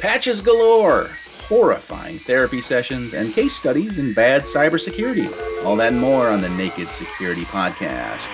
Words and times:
Patches 0.00 0.40
galore, 0.40 1.10
horrifying 1.48 2.20
therapy 2.20 2.60
sessions, 2.60 3.14
and 3.14 3.34
case 3.34 3.56
studies 3.56 3.98
in 3.98 4.14
bad 4.14 4.42
cybersecurity. 4.42 5.64
All 5.64 5.74
that 5.74 5.90
and 5.90 6.00
more 6.00 6.28
on 6.28 6.40
the 6.40 6.48
Naked 6.48 6.92
Security 6.92 7.42
Podcast. 7.42 8.28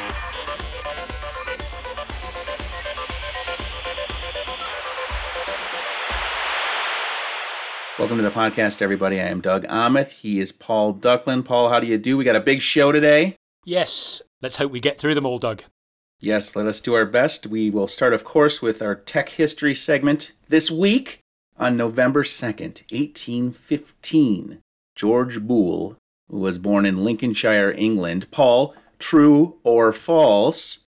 Welcome 7.98 8.18
to 8.18 8.22
the 8.22 8.30
podcast, 8.30 8.82
everybody. 8.82 9.18
I 9.18 9.28
am 9.28 9.40
Doug 9.40 9.64
Aamoth. 9.68 10.10
He 10.10 10.40
is 10.40 10.52
Paul 10.52 10.92
Ducklin. 10.92 11.46
Paul, 11.46 11.70
how 11.70 11.80
do 11.80 11.86
you 11.86 11.96
do? 11.96 12.18
We 12.18 12.24
got 12.24 12.36
a 12.36 12.40
big 12.40 12.60
show 12.60 12.92
today. 12.92 13.36
Yes, 13.64 14.20
let's 14.42 14.58
hope 14.58 14.70
we 14.70 14.80
get 14.80 14.98
through 14.98 15.14
them 15.14 15.24
all, 15.24 15.38
Doug. 15.38 15.62
Yes, 16.20 16.54
let 16.54 16.66
us 16.66 16.82
do 16.82 16.92
our 16.92 17.06
best. 17.06 17.46
We 17.46 17.70
will 17.70 17.86
start, 17.86 18.12
of 18.12 18.22
course, 18.22 18.60
with 18.60 18.82
our 18.82 18.94
tech 18.94 19.30
history 19.30 19.74
segment 19.74 20.32
this 20.50 20.70
week. 20.70 21.20
On 21.56 21.76
November 21.76 22.24
2nd, 22.24 22.82
1815, 22.90 24.58
George 24.96 25.40
Boole 25.40 25.96
was 26.28 26.58
born 26.58 26.84
in 26.84 27.04
Lincolnshire, 27.04 27.72
England. 27.72 28.30
Paul, 28.30 28.74
true 28.98 29.56
or 29.62 29.92
false? 29.92 30.80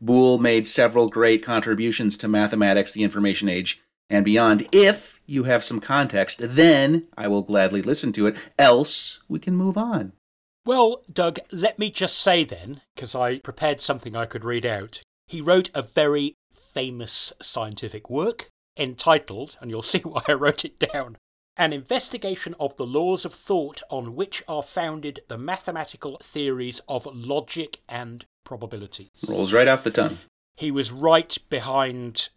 Boole 0.00 0.38
made 0.38 0.66
several 0.66 1.08
great 1.08 1.42
contributions 1.42 2.16
to 2.18 2.28
mathematics, 2.28 2.92
the 2.92 3.02
information 3.02 3.48
age, 3.48 3.80
and 4.10 4.24
beyond. 4.24 4.68
If 4.72 5.20
you 5.26 5.44
have 5.44 5.64
some 5.64 5.80
context, 5.80 6.38
then 6.40 7.06
I 7.16 7.28
will 7.28 7.42
gladly 7.42 7.80
listen 7.80 8.12
to 8.12 8.26
it. 8.26 8.36
Else, 8.58 9.20
we 9.28 9.38
can 9.38 9.56
move 9.56 9.78
on. 9.78 10.12
Well, 10.66 11.02
Doug, 11.10 11.38
let 11.50 11.78
me 11.78 11.90
just 11.90 12.18
say 12.18 12.44
then, 12.44 12.82
because 12.94 13.14
I 13.14 13.38
prepared 13.38 13.80
something 13.80 14.14
I 14.14 14.26
could 14.26 14.44
read 14.44 14.66
out. 14.66 15.02
He 15.26 15.40
wrote 15.40 15.70
a 15.74 15.82
very 15.82 16.34
famous 16.52 17.32
scientific 17.40 18.10
work 18.10 18.50
entitled, 18.80 19.56
and 19.60 19.70
you'll 19.70 19.82
see 19.94 20.00
why 20.00 20.22
I 20.26 20.32
wrote 20.32 20.64
it 20.64 20.78
down, 20.78 21.18
An 21.56 21.72
Investigation 21.72 22.54
of 22.58 22.76
the 22.76 22.86
Laws 22.86 23.24
of 23.24 23.34
Thought 23.34 23.82
on 23.90 24.16
Which 24.16 24.42
Are 24.48 24.62
Founded 24.62 25.20
the 25.28 25.38
Mathematical 25.38 26.18
Theories 26.22 26.80
of 26.88 27.06
Logic 27.12 27.78
and 27.88 28.24
Probabilities. 28.44 29.10
Rolls 29.28 29.52
right 29.52 29.68
off 29.68 29.84
the 29.84 29.90
tongue. 29.90 30.18
He 30.56 30.70
was 30.70 30.90
right 30.90 31.36
behind 31.48 32.30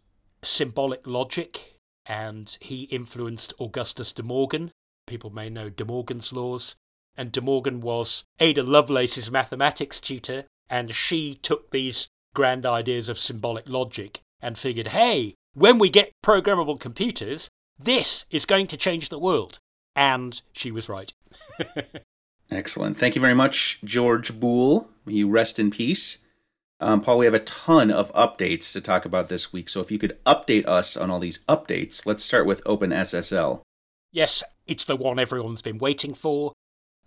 symbolic 0.44 1.08
logic, 1.08 1.80
and 2.06 2.58
he 2.60 2.84
influenced 2.84 3.54
Augustus 3.60 4.14
de 4.14 4.24
Morgan. 4.24 4.72
People 5.08 5.30
may 5.30 5.50
know 5.50 5.70
de 5.70 5.86
Morgan's 5.86 6.34
laws. 6.34 6.76
And 7.16 7.32
de 7.32 7.42
Morgan 7.42 7.80
was 7.80 8.24
Ada 8.40 8.64
Lovelace's 8.64 9.30
mathematics 9.30 10.00
tutor, 10.00 10.46
and 10.70 10.94
she 10.94 11.36
took 11.36 11.72
these 11.72 12.10
grand 12.34 12.66
ideas 12.66 13.08
of 13.08 13.20
symbolic 13.20 13.70
logic 13.70 14.22
and 14.42 14.58
figured, 14.58 14.88
hey, 14.88 15.36
when 15.54 15.80
we 15.80 15.90
get 15.90 16.12
programmable 16.24 16.80
computers, 16.80 17.50
this 17.78 18.26
is 18.30 18.46
going 18.46 18.68
to 18.68 18.78
change 18.78 19.10
the 19.10 19.20
world. 19.20 19.60
And 19.96 20.42
she 20.54 20.72
was 20.72 20.90
right. 20.90 21.14
Excellent. 22.52 22.98
Thank 22.98 23.16
you 23.16 23.22
very 23.22 23.34
much, 23.34 23.80
George 23.84 24.40
Boole. 24.40 24.90
You 25.06 25.30
rest 25.30 25.60
in 25.60 25.72
peace. 25.72 26.20
Um, 26.80 27.02
Paul, 27.02 27.20
we 27.20 27.26
have 27.26 27.34
a 27.34 27.40
ton 27.40 27.92
of 27.92 28.14
updates 28.14 28.74
to 28.74 28.82
talk 28.82 29.06
about 29.06 29.30
this 29.30 29.54
week. 29.54 29.70
So 29.70 29.80
if 29.80 29.92
you 29.92 30.00
could 30.00 30.18
update 30.26 30.68
us 30.68 30.98
on 30.98 31.10
all 31.10 31.20
these 31.20 31.40
updates, 31.48 32.06
let's 32.06 32.24
start 32.24 32.46
with 32.46 32.64
OpenSSL. 32.66 33.62
Yes, 34.12 34.44
it's 34.68 34.84
the 34.84 34.96
one 34.96 35.20
everyone's 35.20 35.62
been 35.62 35.78
waiting 35.78 36.14
for. 36.14 36.54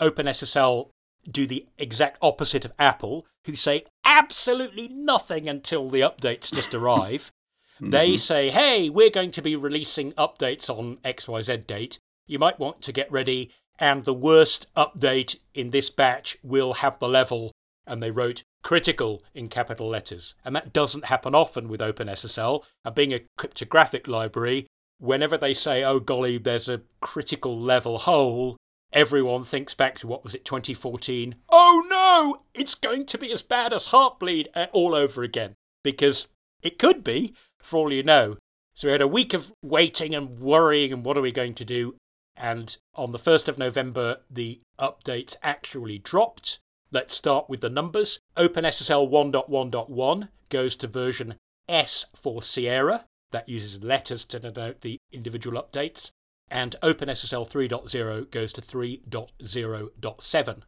OpenSSL 0.01 0.89
do 1.31 1.47
the 1.47 1.67
exact 1.79 2.19
opposite 2.23 2.65
of 2.65 2.73
Apple, 2.79 3.27
who 3.45 3.57
say 3.57 3.85
absolutely 4.05 4.89
nothing 4.89 5.49
until 5.49 5.91
the 5.91 6.01
updates 6.01 6.53
just 6.53 6.75
arrive. 6.75 7.31
Mm-hmm. 7.77 7.91
They 7.91 8.17
say, 8.17 8.51
hey, 8.51 8.89
we're 8.89 9.11
going 9.11 9.31
to 9.33 9.43
be 9.43 9.57
releasing 9.57 10.13
updates 10.13 10.71
on 10.71 10.97
XYZ 11.05 11.67
date. 11.67 11.99
You 12.27 12.39
might 12.39 12.59
want 12.59 12.83
to 12.83 12.93
get 12.93 13.11
ready, 13.13 13.51
and 13.79 14.05
the 14.05 14.15
worst 14.15 14.67
update 14.75 15.37
in 15.55 15.71
this 15.71 15.91
batch 15.91 16.39
will 16.43 16.75
have 16.75 16.99
the 16.99 17.09
level. 17.09 17.53
And 17.87 18.03
they 18.03 18.11
wrote 18.11 18.43
critical 18.65 19.23
in 19.35 19.49
capital 19.49 19.89
letters. 19.89 20.35
And 20.45 20.57
that 20.57 20.73
doesn't 20.73 21.05
happen 21.05 21.35
often 21.35 21.69
with 21.69 21.81
OpenSSL. 21.81 22.65
And 22.85 22.95
being 22.95 23.13
a 23.13 23.21
cryptographic 23.39 24.09
library, 24.09 24.67
whenever 24.99 25.37
they 25.39 25.55
say, 25.55 25.85
oh 25.85 26.01
golly, 26.01 26.39
there's 26.39 26.69
a 26.69 26.83
critical 27.01 27.57
level 27.57 27.99
hole, 27.99 28.57
everyone 28.93 29.45
thinks 29.45 29.75
back 29.75 29.99
to 29.99 30.07
what 30.07 30.23
was 30.23 30.35
it 30.35 30.45
2014 30.45 31.35
oh 31.49 31.85
no 31.91 32.39
it's 32.55 32.75
going 32.75 33.05
to 33.05 33.19
be 33.19 33.33
as 33.33 33.43
bad 33.43 33.73
as 33.73 33.89
heartbleed 33.89 34.47
uh, 34.55 34.67
all 34.73 34.95
over 34.95 35.23
again 35.23 35.55
because 35.83 36.29
it 36.63 36.79
could 36.79 37.03
be 37.03 37.35
for 37.67 37.79
all 37.79 37.93
you 37.93 38.03
know. 38.03 38.37
So 38.75 38.89
we 38.89 38.93
had 38.93 39.01
a 39.01 39.09
week 39.09 39.35
of 39.35 39.53
waiting 39.63 40.15
and 40.15 40.39
worrying 40.39 40.93
and 40.93 41.05
what 41.05 41.17
are 41.17 41.23
we 41.23 41.33
going 41.33 41.55
to 41.55 41.65
do? 41.65 41.97
And 42.37 42.77
on 42.95 43.13
the 43.13 43.19
1st 43.19 43.49
of 43.49 43.59
november 43.59 44.19
the 44.31 44.61
updates 44.79 45.37
actually 45.43 45.99
dropped. 45.99 46.59
Let's 46.93 47.15
start 47.15 47.49
with 47.49 47.61
the 47.61 47.71
numbers. 47.71 48.21
Openssl 48.37 49.11
1.1.1 49.11 50.29
goes 50.51 50.77
to 50.77 50.87
version 50.87 51.35
s 51.69 52.07
for 52.15 52.43
sierra. 52.43 53.07
That 53.33 53.49
uses 53.49 53.83
letters 53.83 54.25
to 54.27 54.39
denote 54.39 54.83
the 54.83 54.99
individual 55.13 55.61
updates. 55.61 56.11
And 56.49 56.77
OpenSSL 56.83 57.51
3.0 57.51 58.31
goes 58.31 58.53
to 58.53 58.63
3.0.7. 58.63 60.63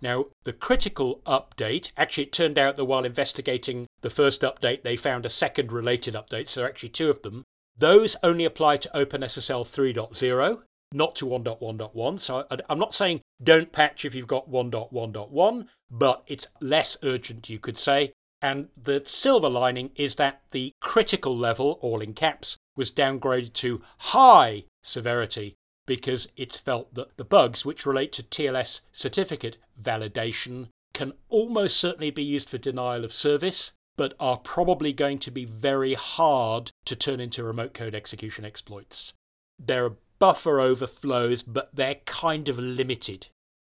Now, 0.00 0.26
the 0.44 0.52
critical 0.52 1.20
update, 1.26 1.90
actually, 1.96 2.24
it 2.24 2.32
turned 2.32 2.58
out 2.58 2.76
that 2.76 2.84
while 2.84 3.04
investigating 3.04 3.86
the 4.00 4.10
first 4.10 4.42
update, 4.42 4.82
they 4.82 4.96
found 4.96 5.26
a 5.26 5.30
second 5.30 5.72
related 5.72 6.14
update, 6.14 6.46
so 6.46 6.60
there 6.60 6.66
are 6.66 6.70
actually 6.70 6.90
two 6.90 7.10
of 7.10 7.22
them. 7.22 7.44
Those 7.76 8.16
only 8.22 8.44
apply 8.44 8.78
to 8.78 8.90
OpenSSL 8.94 9.66
3.0, 9.66 10.62
not 10.92 11.16
to 11.16 11.26
1.1.1. 11.26 12.20
So 12.20 12.46
I'm 12.68 12.78
not 12.78 12.94
saying 12.94 13.20
don't 13.42 13.72
patch 13.72 14.04
if 14.04 14.14
you've 14.14 14.26
got 14.26 14.50
1.1.1, 14.50 15.66
but 15.90 16.22
it's 16.26 16.48
less 16.60 16.96
urgent, 17.02 17.48
you 17.48 17.58
could 17.58 17.78
say. 17.78 18.12
And 18.40 18.68
the 18.80 19.02
silver 19.06 19.48
lining 19.48 19.90
is 19.96 20.14
that 20.14 20.42
the 20.52 20.72
critical 20.80 21.36
level, 21.36 21.78
all 21.82 22.00
in 22.00 22.14
caps, 22.14 22.56
was 22.76 22.92
downgraded 22.92 23.52
to 23.54 23.82
high 23.98 24.64
severity 24.82 25.56
because 25.86 26.28
it's 26.36 26.56
felt 26.56 26.94
that 26.94 27.16
the 27.16 27.24
bugs 27.24 27.64
which 27.64 27.86
relate 27.86 28.12
to 28.12 28.22
TLS 28.22 28.82
certificate 28.92 29.56
validation 29.80 30.68
can 30.94 31.12
almost 31.28 31.76
certainly 31.76 32.10
be 32.10 32.22
used 32.22 32.48
for 32.48 32.58
denial 32.58 33.04
of 33.04 33.12
service, 33.12 33.72
but 33.96 34.14
are 34.18 34.38
probably 34.38 34.92
going 34.92 35.18
to 35.18 35.30
be 35.30 35.44
very 35.44 35.94
hard 35.94 36.70
to 36.84 36.96
turn 36.96 37.20
into 37.20 37.44
remote 37.44 37.74
code 37.74 37.94
execution 37.94 38.44
exploits. 38.44 39.12
There 39.58 39.84
are 39.84 39.96
buffer 40.18 40.60
overflows, 40.60 41.42
but 41.42 41.74
they're 41.74 42.00
kind 42.06 42.48
of 42.48 42.58
limited. 42.58 43.28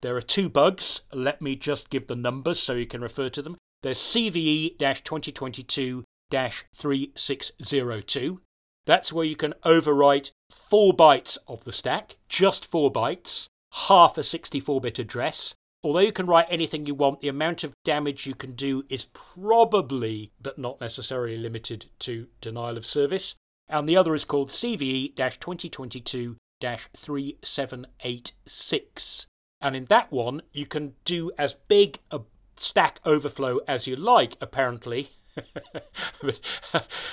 There 0.02 0.16
are 0.16 0.22
two 0.22 0.50
bugs. 0.50 1.02
Let 1.14 1.42
me 1.42 1.56
just 1.56 1.90
give 1.90 2.08
the 2.08 2.16
numbers 2.16 2.60
so 2.60 2.74
you 2.74 2.88
can 2.88 3.02
refer 3.02 3.30
to 3.30 3.42
them. 3.42 3.58
There's 3.84 4.00
CVE 4.00 4.78
2022 4.78 6.04
3602, 6.32 8.42
that's 8.86 9.14
where 9.14 9.26
you 9.26 9.36
can 9.36 9.54
overwrite 9.64 10.32
four 10.50 10.94
bytes 10.94 11.38
of 11.48 11.64
the 11.64 11.72
stack, 11.72 12.18
just 12.30 12.70
four 12.70 12.92
bytes, 12.92 13.48
half 13.88 14.18
a 14.18 14.24
64 14.24 14.82
bit 14.82 15.00
address. 15.00 15.56
Although 15.84 16.00
you 16.00 16.14
can 16.14 16.28
write 16.28 16.46
anything 16.50 16.86
you 16.86 16.94
want, 16.94 17.22
the 17.22 17.28
amount 17.28 17.64
of 17.64 17.74
damage 17.84 18.28
you 18.28 18.36
can 18.36 18.52
do 18.52 18.84
is 18.88 19.08
probably, 19.14 20.32
but 20.40 20.60
not 20.60 20.80
necessarily 20.80 21.38
limited 21.38 21.88
to 22.00 22.28
denial 22.40 22.78
of 22.78 22.86
service. 22.86 23.36
And 23.68 23.90
the 23.90 23.98
other 23.98 24.14
is 24.14 24.26
called 24.26 24.50
CVE 24.50 25.16
2022 25.16 26.38
3786. 26.62 29.26
And 29.62 29.76
in 29.76 29.86
that 29.86 30.12
one, 30.12 30.44
you 30.52 30.68
can 30.68 30.94
do 31.06 31.32
as 31.38 31.54
big 31.54 32.00
a 32.12 32.20
stack 32.58 33.00
overflow 33.06 33.60
as 33.68 33.88
you 33.88 33.96
like, 33.96 34.36
apparently. 34.42 35.12
it's 36.24 36.42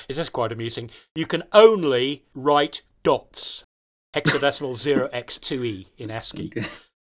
just 0.09 0.33
quite 0.33 0.51
amusing. 0.53 0.91
You 1.15 1.27
can 1.27 1.45
only 1.53 2.25
write 2.35 2.83
dots, 3.03 3.65
hexadecimal 4.15 4.75
0x2e 4.75 5.87
in 5.97 6.11
ASCII. 6.11 6.53
Okay. 6.57 6.67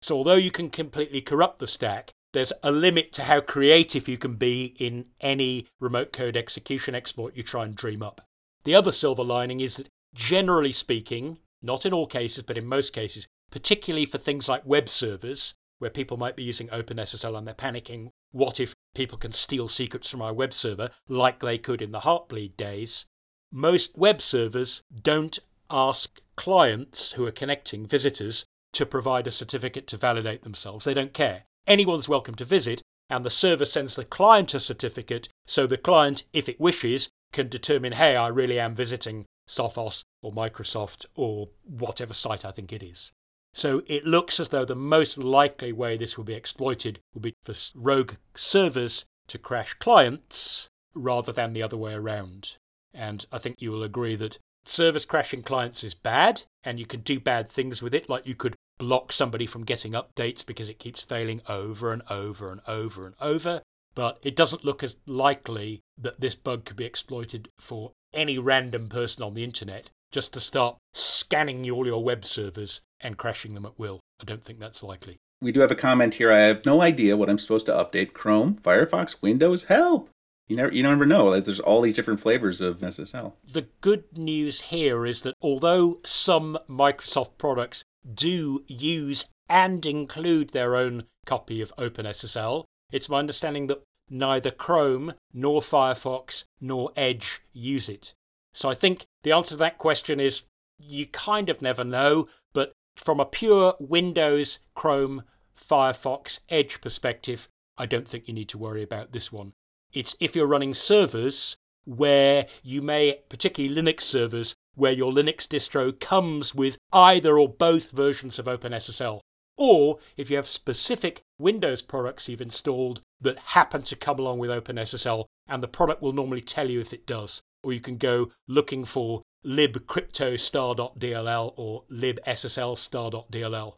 So 0.01 0.16
although 0.16 0.36
you 0.36 0.51
can 0.51 0.69
completely 0.69 1.22
corrupt 1.22 1.60
the 1.60 1.68
stack, 1.68 2.12
there's 2.31 2.54
a 2.63 2.72
limit 2.72 3.12
to 3.13 3.24
how 3.24 3.42
creative 3.42 4.07
you 4.07 4.18
can 4.18 4.36
be 4.36 4.75
in 4.78 5.06
any 5.19 5.66
remote 5.80 6.13
code 6.13 6.38
execution 6.38 6.96
exploit 6.96 7.36
you 7.36 7.44
try 7.44 7.66
and 7.66 7.75
dream 7.75 8.04
up. 8.04 8.22
The 8.63 8.75
other 8.75 8.92
silver 8.92 9.24
lining 9.24 9.60
is 9.60 9.75
that, 9.75 9.88
generally 10.13 10.72
speaking, 10.72 11.40
not 11.62 11.86
in 11.86 11.94
all 11.94 12.07
cases, 12.07 12.44
but 12.44 12.57
in 12.57 12.66
most 12.66 12.94
cases, 12.94 13.28
particularly 13.51 14.06
for 14.06 14.18
things 14.18 14.48
like 14.48 14.66
web 14.66 14.90
servers, 14.90 15.54
where 15.80 15.90
people 15.90 16.18
might 16.18 16.36
be 16.36 16.44
using 16.44 16.68
OpenSSL 16.68 17.38
and 17.38 17.48
they're 17.48 17.54
panicking, 17.56 18.10
what 18.31 18.60
if 18.60 18.74
people 18.94 19.18
can 19.18 19.31
steal 19.31 19.68
secrets 19.68 20.10
from 20.10 20.22
our 20.22 20.34
web 20.34 20.54
server 20.54 20.92
like 21.07 21.40
they 21.40 21.57
could 21.57 21.81
in 21.81 21.92
the 21.92 22.02
Heartbleed 22.02 22.56
days? 22.57 23.06
Most 23.52 23.98
web 23.98 24.22
servers 24.22 24.84
don't 25.02 25.40
ask 25.72 26.19
clients 26.36 27.13
who 27.13 27.25
are 27.25 27.31
connecting 27.31 27.88
visitors 27.88 28.45
to 28.74 28.86
provide 28.86 29.27
a 29.27 29.31
certificate 29.31 29.88
to 29.88 29.98
validate 29.98 30.44
themselves. 30.44 30.86
They 30.86 30.94
don't 30.94 31.13
care. 31.13 31.44
Anyone's 31.68 32.10
welcome 32.10 32.36
to 32.36 32.45
visit, 32.45 32.81
and 33.10 33.25
the 33.25 33.30
server 33.30 33.66
sends 33.66 33.95
the 33.95 34.06
client 34.06 34.54
a 34.54 34.60
certificate 34.60 35.30
so 35.45 35.66
the 35.66 35.77
client, 35.77 36.24
if 36.33 36.48
it 36.48 36.60
wishes, 36.60 37.10
can 37.31 37.48
determine, 37.48 37.94
hey, 37.94 38.16
I 38.16 38.27
really 38.27 38.60
am 38.60 38.75
visiting 38.75 39.25
Sophos 39.48 40.04
or 40.21 40.31
Microsoft 40.31 41.06
or 41.16 41.50
whatever 41.63 42.13
site 42.13 42.45
I 42.45 42.51
think 42.51 42.71
it 42.71 42.83
is. 42.83 43.12
So 43.54 43.81
it 43.88 44.06
looks 44.06 44.39
as 44.39 44.50
though 44.50 44.66
the 44.66 44.75
most 44.75 45.18
likely 45.18 45.71
way 45.71 45.98
this 45.98 46.18
will 46.18 46.24
be 46.24 46.36
exploited 46.36 47.00
will 47.13 47.21
be 47.21 47.36
for 47.44 47.54
rogue 47.75 48.13
servers 48.36 49.06
to 49.27 49.39
crash 49.39 49.74
clients 49.75 50.69
rather 50.94 51.31
than 51.31 51.54
the 51.54 51.63
other 51.63 51.77
way 51.77 51.94
around. 51.94 52.57
And 52.94 53.25
I 53.31 53.39
think 53.39 53.62
you 53.62 53.71
will 53.71 53.83
agree 53.83 54.16
that 54.18 54.38
service 54.69 55.06
crashing 55.06 55.44
clients 55.44 55.83
is 55.83 55.94
bad, 55.94 56.44
and 56.63 56.80
you 56.80 56.86
can 56.86 57.01
do 57.01 57.19
bad 57.19 57.50
things 57.50 57.81
with 57.81 57.94
it, 57.94 58.10
like 58.10 58.27
you 58.27 58.36
could 58.36 58.56
block 58.77 59.12
somebody 59.12 59.45
from 59.45 59.66
getting 59.66 59.94
updates 59.94 60.45
because 60.45 60.69
it 60.69 60.80
keeps 60.80 61.01
failing 61.01 61.42
over 61.50 61.92
and 61.92 62.01
over 62.10 62.51
and 62.51 62.62
over 62.68 63.06
and 63.06 63.16
over. 63.19 63.62
But 63.95 64.19
it 64.24 64.36
doesn't 64.36 64.63
look 64.63 64.83
as 64.83 64.95
likely 65.06 65.81
that 65.98 66.21
this 66.21 66.36
bug 66.36 66.66
could 66.66 66.77
be 66.77 66.86
exploited 66.86 67.50
for 67.60 67.92
any 68.13 68.38
random 68.38 68.88
person 68.88 69.24
on 69.24 69.33
the 69.33 69.44
internet 69.44 69.89
just 70.12 70.33
to 70.33 70.39
start 70.39 70.77
scanning 70.94 71.69
all 71.69 71.86
your 71.86 72.04
web 72.04 72.25
servers 72.25 72.81
and 73.01 73.18
crashing 73.18 73.54
them 73.54 73.66
at 73.66 73.77
will. 73.77 74.00
I 74.21 74.25
don't 74.25 74.44
think 74.44 74.60
that's 74.60 74.83
likely. 74.83 75.18
We 75.42 75.51
do 75.51 75.62
have 75.62 75.71
a 75.71 75.75
comment 75.75 76.16
here. 76.16 76.31
I 76.31 76.39
have 76.39 76.66
no 76.66 76.81
idea 76.81 77.16
what 77.16 77.30
I'm 77.30 77.39
supposed 77.39 77.66
to 77.68 77.74
update. 77.74 78.13
Chrome, 78.13 78.60
Firefox, 78.62 79.21
Windows, 79.21 79.66
help! 79.66 80.10
You 80.50 80.56
never, 80.56 80.74
you 80.74 80.84
never 80.84 81.06
know. 81.06 81.25
Like, 81.25 81.46
there's 81.46 81.60
all 81.60 81.81
these 81.81 81.96
different 81.96 82.19
flavors 82.19 82.60
of 82.60 82.80
SSL. 82.80 83.34
The 83.54 83.68
good 83.81 84.18
news 84.18 84.62
here 84.62 85.06
is 85.06 85.22
that 85.22 85.36
although 85.42 86.00
some 86.04 86.57
Microsoft 86.68 87.38
products 87.38 87.84
do 88.12 88.63
use 88.68 89.25
and 89.48 89.86
include 89.86 90.50
their 90.50 90.75
own 90.75 91.04
copy 91.28 91.62
of 91.62 91.72
OpenSSL, 91.78 92.66
it's 92.92 93.10
my 93.10 93.19
understanding 93.19 93.68
that 93.68 93.84
neither 94.10 94.50
Chrome 94.50 95.13
nor 95.31 95.62
Firefox 95.62 96.46
nor 96.60 96.92
Edge 96.95 97.42
use 97.54 97.88
it. 97.88 98.13
So 98.56 98.69
I 98.69 98.74
think 98.74 99.06
the 99.24 99.31
answer 99.31 99.50
to 99.52 99.57
that 99.57 99.78
question 99.78 100.19
is 100.19 100.44
you 100.80 101.06
kind 101.06 101.50
of 101.50 101.62
never 101.62 101.84
know, 101.84 102.28
but 102.54 102.74
from 102.98 103.19
a 103.19 103.25
pure 103.25 103.75
Windows, 103.80 104.57
Chrome, 104.74 105.24
Firefox, 105.56 106.40
Edge 106.50 106.81
perspective, 106.81 107.48
I 107.78 107.86
don't 107.86 108.07
think 108.07 108.28
you 108.28 108.34
need 108.34 108.50
to 108.50 108.57
worry 108.57 108.81
about 108.81 109.12
this 109.12 109.31
one. 109.31 109.54
It's 109.94 110.15
if 110.19 110.36
you're 110.36 110.45
running 110.45 110.74
servers 110.74 111.56
where 111.86 112.45
you 112.62 112.81
may, 112.81 113.19
particularly 113.30 113.74
Linux 113.74 114.01
servers, 114.01 114.53
where 114.75 114.91
your 114.91 115.12
Linux 115.12 115.47
distro 115.47 115.97
comes 116.00 116.53
with 116.53 116.77
either 116.94 117.38
or 117.38 117.50
both 117.50 117.91
versions 117.91 118.38
of 118.38 118.45
OpenSSL. 118.45 119.19
Or 119.57 119.97
if 120.15 120.30
you 120.30 120.38
have 120.38 120.47
specific 120.47 121.21
Windows 121.38 121.81
products 121.81 122.30
you've 122.30 122.41
installed 122.41 123.01
that 123.19 123.39
happen 123.39 123.81
to 123.83 123.95
come 123.95 124.19
along 124.19 124.39
with 124.39 124.51
OpenSSL, 124.51 125.25
and 125.47 125.63
the 125.63 125.68
product 125.68 126.01
will 126.01 126.13
normally 126.13 126.42
tell 126.42 126.69
you 126.69 126.80
if 126.80 126.94
it 126.94 127.06
does. 127.06 127.42
Or 127.63 127.74
you 127.74 127.81
can 127.81 127.97
go 127.97 128.31
looking 128.47 128.85
for 128.85 129.24
libcryptostar.dll 129.45 131.53
or 131.57 131.83
libsslstar.dll. 131.92 133.75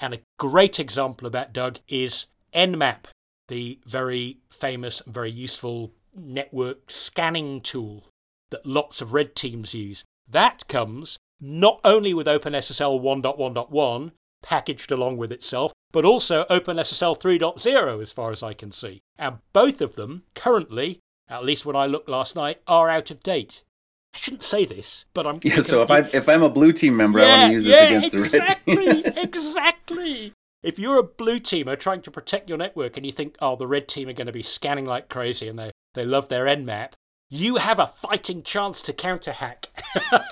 And 0.00 0.14
a 0.14 0.20
great 0.38 0.80
example 0.80 1.26
of 1.26 1.32
that, 1.32 1.52
Doug, 1.52 1.78
is 1.86 2.26
Nmap 2.52 3.04
the 3.52 3.78
very 3.84 4.38
famous, 4.48 5.02
and 5.02 5.12
very 5.12 5.30
useful 5.30 5.92
network 6.16 6.90
scanning 6.90 7.60
tool 7.60 8.04
that 8.50 8.64
lots 8.64 9.02
of 9.02 9.12
red 9.12 9.36
teams 9.36 9.74
use. 9.74 10.04
That 10.26 10.66
comes 10.68 11.18
not 11.38 11.78
only 11.84 12.14
with 12.14 12.26
OpenSSL 12.26 13.02
1.1.1 13.02 14.12
packaged 14.42 14.90
along 14.90 15.18
with 15.18 15.30
itself, 15.30 15.70
but 15.92 16.06
also 16.06 16.44
OpenSSL 16.44 17.20
3.0 17.20 18.00
as 18.00 18.10
far 18.10 18.30
as 18.32 18.42
I 18.42 18.54
can 18.54 18.72
see. 18.72 19.02
And 19.18 19.38
both 19.52 19.82
of 19.82 19.96
them 19.96 20.22
currently, 20.34 21.00
at 21.28 21.44
least 21.44 21.66
when 21.66 21.76
I 21.76 21.84
looked 21.84 22.08
last 22.08 22.34
night, 22.34 22.62
are 22.66 22.88
out 22.88 23.10
of 23.10 23.20
date. 23.20 23.64
I 24.14 24.18
shouldn't 24.18 24.44
say 24.44 24.64
this, 24.64 25.04
but 25.12 25.26
I'm. 25.26 25.40
Yeah. 25.42 25.60
So 25.60 25.82
if 25.82 25.90
I 25.90 25.98
if 25.98 26.26
I'm 26.28 26.42
a 26.42 26.50
blue 26.50 26.72
team 26.72 26.96
member, 26.96 27.18
yeah, 27.18 27.24
I 27.24 27.28
want 27.28 27.48
to 27.48 27.52
use 27.52 27.66
yeah, 27.66 28.00
this 28.00 28.14
against 28.14 28.14
exactly, 28.14 28.74
the 28.76 28.80
red. 28.80 29.06
Exactly. 29.06 29.22
exactly. 29.22 30.32
If 30.62 30.78
you're 30.78 30.98
a 30.98 31.02
blue 31.02 31.40
teamer 31.40 31.78
trying 31.78 32.02
to 32.02 32.10
protect 32.10 32.48
your 32.48 32.58
network 32.58 32.96
and 32.96 33.04
you 33.04 33.10
think, 33.10 33.36
oh, 33.40 33.56
the 33.56 33.66
red 33.66 33.88
team 33.88 34.08
are 34.08 34.12
going 34.12 34.28
to 34.28 34.32
be 34.32 34.42
scanning 34.42 34.86
like 34.86 35.08
crazy 35.08 35.48
and 35.48 35.58
they, 35.58 35.72
they 35.94 36.04
love 36.04 36.28
their 36.28 36.46
Nmap, 36.46 36.92
you 37.28 37.56
have 37.56 37.80
a 37.80 37.88
fighting 37.88 38.42
chance 38.42 38.80
to 38.82 38.92
counter 38.92 39.32
hack. 39.32 39.70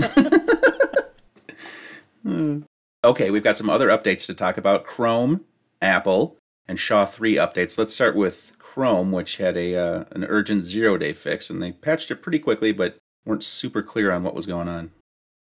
hmm. 2.23 2.61
Okay, 3.03 3.31
we've 3.31 3.43
got 3.43 3.57
some 3.57 3.71
other 3.71 3.89
updates 3.89 4.27
to 4.27 4.35
talk 4.35 4.57
about 4.57 4.85
Chrome, 4.85 5.45
Apple, 5.83 6.37
and 6.69 6.79
SHA 6.79 7.07
3 7.07 7.37
updates. 7.37 7.79
Let's 7.79 7.95
start 7.95 8.15
with 8.15 8.53
Chrome, 8.59 9.11
which 9.11 9.39
had 9.39 9.57
a 9.57 9.75
uh, 9.75 10.05
an 10.13 10.25
urgent 10.25 10.63
zero 10.63 10.97
day 10.97 11.13
fix, 11.13 11.51
and 11.51 11.61
they 11.61 11.73
patched 11.73 12.11
it 12.11 12.23
pretty 12.23 12.39
quickly, 12.39 12.71
but 12.71 12.99
weren't 13.25 13.43
super 13.43 13.83
clear 13.83 14.13
on 14.13 14.23
what 14.23 14.35
was 14.35 14.47
going 14.47 14.69
on. 14.69 14.93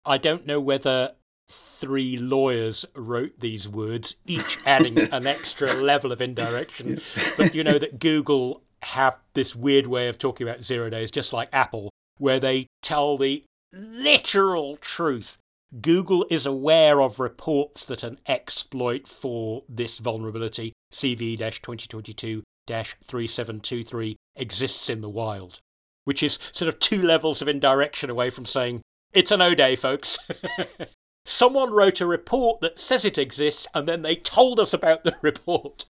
I 0.05 0.17
don't 0.17 0.45
know 0.45 0.59
whether 0.59 1.11
three 1.49 2.17
lawyers 2.17 2.85
wrote 2.95 3.39
these 3.39 3.67
words, 3.67 4.15
each 4.25 4.57
adding 4.65 4.97
an 4.99 5.27
extra 5.27 5.73
level 5.73 6.11
of 6.11 6.21
indirection. 6.21 7.01
But 7.37 7.53
you 7.53 7.63
know 7.63 7.77
that 7.77 7.99
Google 7.99 8.61
have 8.83 9.17
this 9.33 9.55
weird 9.55 9.87
way 9.87 10.07
of 10.07 10.17
talking 10.17 10.47
about 10.47 10.63
zero 10.63 10.89
days, 10.89 11.11
just 11.11 11.33
like 11.33 11.49
Apple, 11.51 11.89
where 12.17 12.39
they 12.39 12.67
tell 12.81 13.17
the 13.17 13.43
literal 13.73 14.77
truth. 14.77 15.37
Google 15.81 16.25
is 16.29 16.45
aware 16.45 17.01
of 17.01 17.19
reports 17.19 17.83
that 17.85 18.03
an 18.03 18.19
exploit 18.27 19.07
for 19.07 19.63
this 19.67 19.97
vulnerability, 19.97 20.73
CV 20.93 21.37
2022 21.37 22.43
3723, 22.67 24.15
exists 24.35 24.89
in 24.89 25.01
the 25.01 25.09
wild, 25.09 25.59
which 26.05 26.23
is 26.23 26.39
sort 26.51 26.69
of 26.69 26.79
two 26.79 27.01
levels 27.01 27.41
of 27.41 27.47
indirection 27.47 28.09
away 28.09 28.29
from 28.29 28.45
saying, 28.45 28.81
it's 29.13 29.31
an 29.31 29.41
O 29.41 29.55
day, 29.55 29.75
folks. 29.75 30.17
Someone 31.25 31.71
wrote 31.71 32.01
a 32.01 32.05
report 32.05 32.61
that 32.61 32.77
says 32.77 33.03
it 33.03 33.17
exists, 33.17 33.67
and 33.73 33.87
then 33.87 34.03
they 34.03 34.15
told 34.15 34.59
us 34.59 34.73
about 34.73 35.03
the 35.03 35.15
report. 35.23 35.85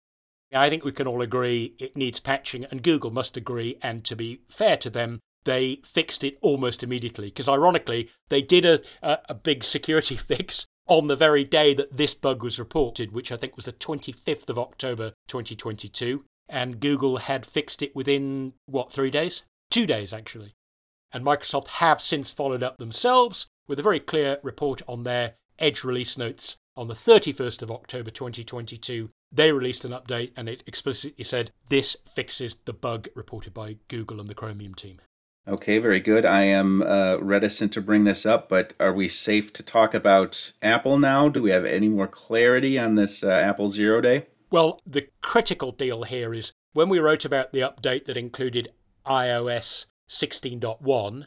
I 0.54 0.70
think 0.70 0.86
we 0.86 0.94
can 0.94 1.08
all 1.08 1.22
agree 1.22 1.76
it 1.78 1.98
needs 1.98 2.22
patching, 2.22 2.64
and 2.66 2.82
Google 2.82 3.12
must 3.12 3.36
agree. 3.36 3.78
And 3.82 4.06
to 4.06 4.16
be 4.16 4.42
fair 4.50 4.78
to 4.78 4.90
them, 4.90 5.20
they 5.44 5.82
fixed 5.84 6.24
it 6.24 6.38
almost 6.42 6.84
immediately. 6.84 7.28
Because 7.28 7.50
ironically, 7.50 8.10
they 8.30 8.42
did 8.42 8.64
a, 8.64 8.82
a, 9.02 9.20
a, 9.30 9.34
big 9.34 9.64
security 9.64 10.16
fix 10.16 10.66
on 10.88 11.08
the 11.08 11.16
very 11.18 11.44
day 11.44 11.74
that 11.74 11.98
this 11.98 12.14
bug 12.14 12.42
was 12.42 12.58
reported, 12.58 13.12
which 13.12 13.31
I 13.31 13.38
think 13.38 13.58
was 13.58 13.66
the 13.66 13.74
25th 13.74 14.50
of 14.50 14.58
October 14.58 15.14
2022. 15.28 16.24
And 16.48 16.80
Google 16.80 17.18
had 17.18 17.46
fixed 17.46 17.81
it 17.81 17.96
within, 17.96 18.54
what, 18.68 18.92
three 18.92 19.10
days? 19.10 19.44
Two 19.70 19.86
days, 19.86 20.14
actually. 20.14 20.54
And 21.12 21.26
Microsoft 21.26 21.68
have 21.68 22.02
since 22.02 22.31
followed 22.31 22.64
up 22.64 22.78
themselves 22.78 23.48
with 23.68 23.80
a 23.80 23.84
very 23.84 24.00
clear 24.00 24.38
report 24.44 24.82
on 24.88 25.04
their 25.04 25.36
Edge 25.58 25.84
release 25.84 26.18
notes 26.18 26.57
on 26.76 26.88
the 26.88 26.94
31st 26.94 27.62
of 27.62 27.72
October 27.72 28.12
2022. 28.12 29.10
They 29.31 29.52
released 29.52 29.86
an 29.86 29.92
update 29.92 30.31
and 30.36 30.50
it 30.50 30.64
explicitly 30.68 31.24
said 31.24 31.52
this 31.69 31.95
fixes 32.07 32.57
the 32.66 32.74
bug 32.74 33.07
reported 33.16 33.54
by 33.54 33.78
Google 33.88 34.19
and 34.19 34.30
the 34.30 34.36
Chromium 34.36 34.76
team. 34.76 35.00
Okay, 35.48 35.78
very 35.78 36.00
good. 36.00 36.26
I 36.26 36.44
am 36.44 36.81
uh, 36.81 37.18
reticent 37.22 37.72
to 37.74 37.81
bring 37.81 38.04
this 38.04 38.26
up, 38.26 38.50
but 38.50 38.74
are 38.80 38.94
we 38.94 39.07
safe 39.07 39.54
to 39.54 39.64
talk 39.64 39.94
about 39.94 40.54
Apple 40.62 40.98
now? 40.98 41.30
Do 41.30 41.42
we 41.42 41.52
have 41.52 41.66
any 41.66 41.88
more 41.88 42.07
clarity 42.07 42.80
on 42.80 42.95
this 42.95 43.24
uh, 43.24 43.30
Apple 43.30 43.69
Zero 43.69 44.02
Day? 44.02 44.26
Well, 44.50 44.81
the 44.88 45.07
critical 45.22 45.72
deal 45.72 46.04
here 46.04 46.34
is 46.34 46.54
when 46.74 46.90
we 46.90 47.00
wrote 47.00 47.26
about 47.26 47.54
the 47.54 47.60
update 47.60 48.06
that 48.06 48.18
included 48.18 48.69
iOS 49.06 49.86
16.1, 50.10 51.26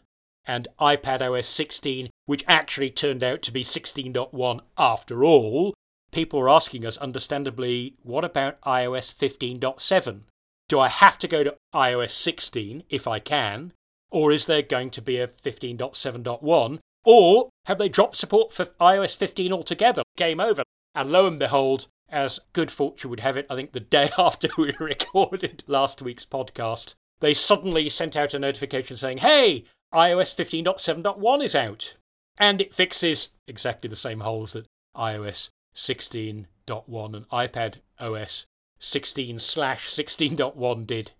and 0.49 0.67
iPad 0.81 1.21
OS 1.21 1.47
16, 1.47 2.09
which 2.27 2.45
actually 2.49 2.91
turned 2.91 3.23
out 3.23 3.43
to 3.43 3.53
be 3.53 3.63
16.1 3.63 4.61
after 4.79 5.23
all, 5.23 5.75
people 6.11 6.41
were 6.41 6.49
asking 6.49 6.87
us, 6.87 6.97
understandably, 6.97 7.95
what 8.03 8.25
about 8.25 8.61
iOS 8.63 9.15
15.7? 9.15 10.23
Do 10.69 10.81
I 10.81 10.89
have 10.89 11.19
to 11.19 11.29
go 11.29 11.45
to 11.45 11.55
iOS 11.75 12.11
16 12.11 12.83
if 12.89 13.07
I 13.07 13.19
can? 13.19 13.73
Or 14.11 14.33
is 14.33 14.47
there 14.47 14.63
going 14.63 14.91
to 14.91 15.03
be 15.03 15.19
a 15.19 15.29
15.7.1? 15.29 16.79
Or 17.05 17.51
have 17.67 17.79
they 17.79 17.89
dropped 17.89 18.17
support 18.17 18.53
for 18.53 18.65
iOS 18.81 19.15
15 19.15 19.53
altogether? 19.53 20.03
Game 20.17 20.41
over. 20.41 20.63
And 20.95 21.13
lo 21.13 21.27
and 21.27 21.39
behold, 21.39 21.87
as 22.09 22.41
good 22.55 22.71
fortune 22.71 23.11
would 23.11 23.21
have 23.21 23.37
it, 23.37 23.47
I 23.51 23.55
think 23.55 23.73
the 23.73 23.81
day 23.81 24.11
after 24.19 24.49
we 24.57 24.75
recorded 24.81 25.63
last 25.67 26.01
week's 26.01 26.27
podcast, 26.27 26.95
they 27.21 27.35
suddenly 27.35 27.89
sent 27.89 28.17
out 28.17 28.35
a 28.35 28.39
notification 28.39 28.97
saying, 28.97 29.19
hey, 29.19 29.65
iOS 29.93 30.35
15.7.1 30.35 31.43
is 31.43 31.55
out. 31.55 31.95
And 32.39 32.61
it 32.61 32.75
fixes 32.75 33.31
exactly 33.47 33.89
the 33.89 33.97
same 33.97 34.21
holes 34.21 34.53
that 34.53 34.67
iOS 34.97 35.51
16.1 35.75 37.17
and 37.17 37.29
iPad 37.29 37.77
OS 37.99 38.47
16 38.79 39.39
slash 39.39 39.89
16.1 39.89 40.87
did. 40.87 41.13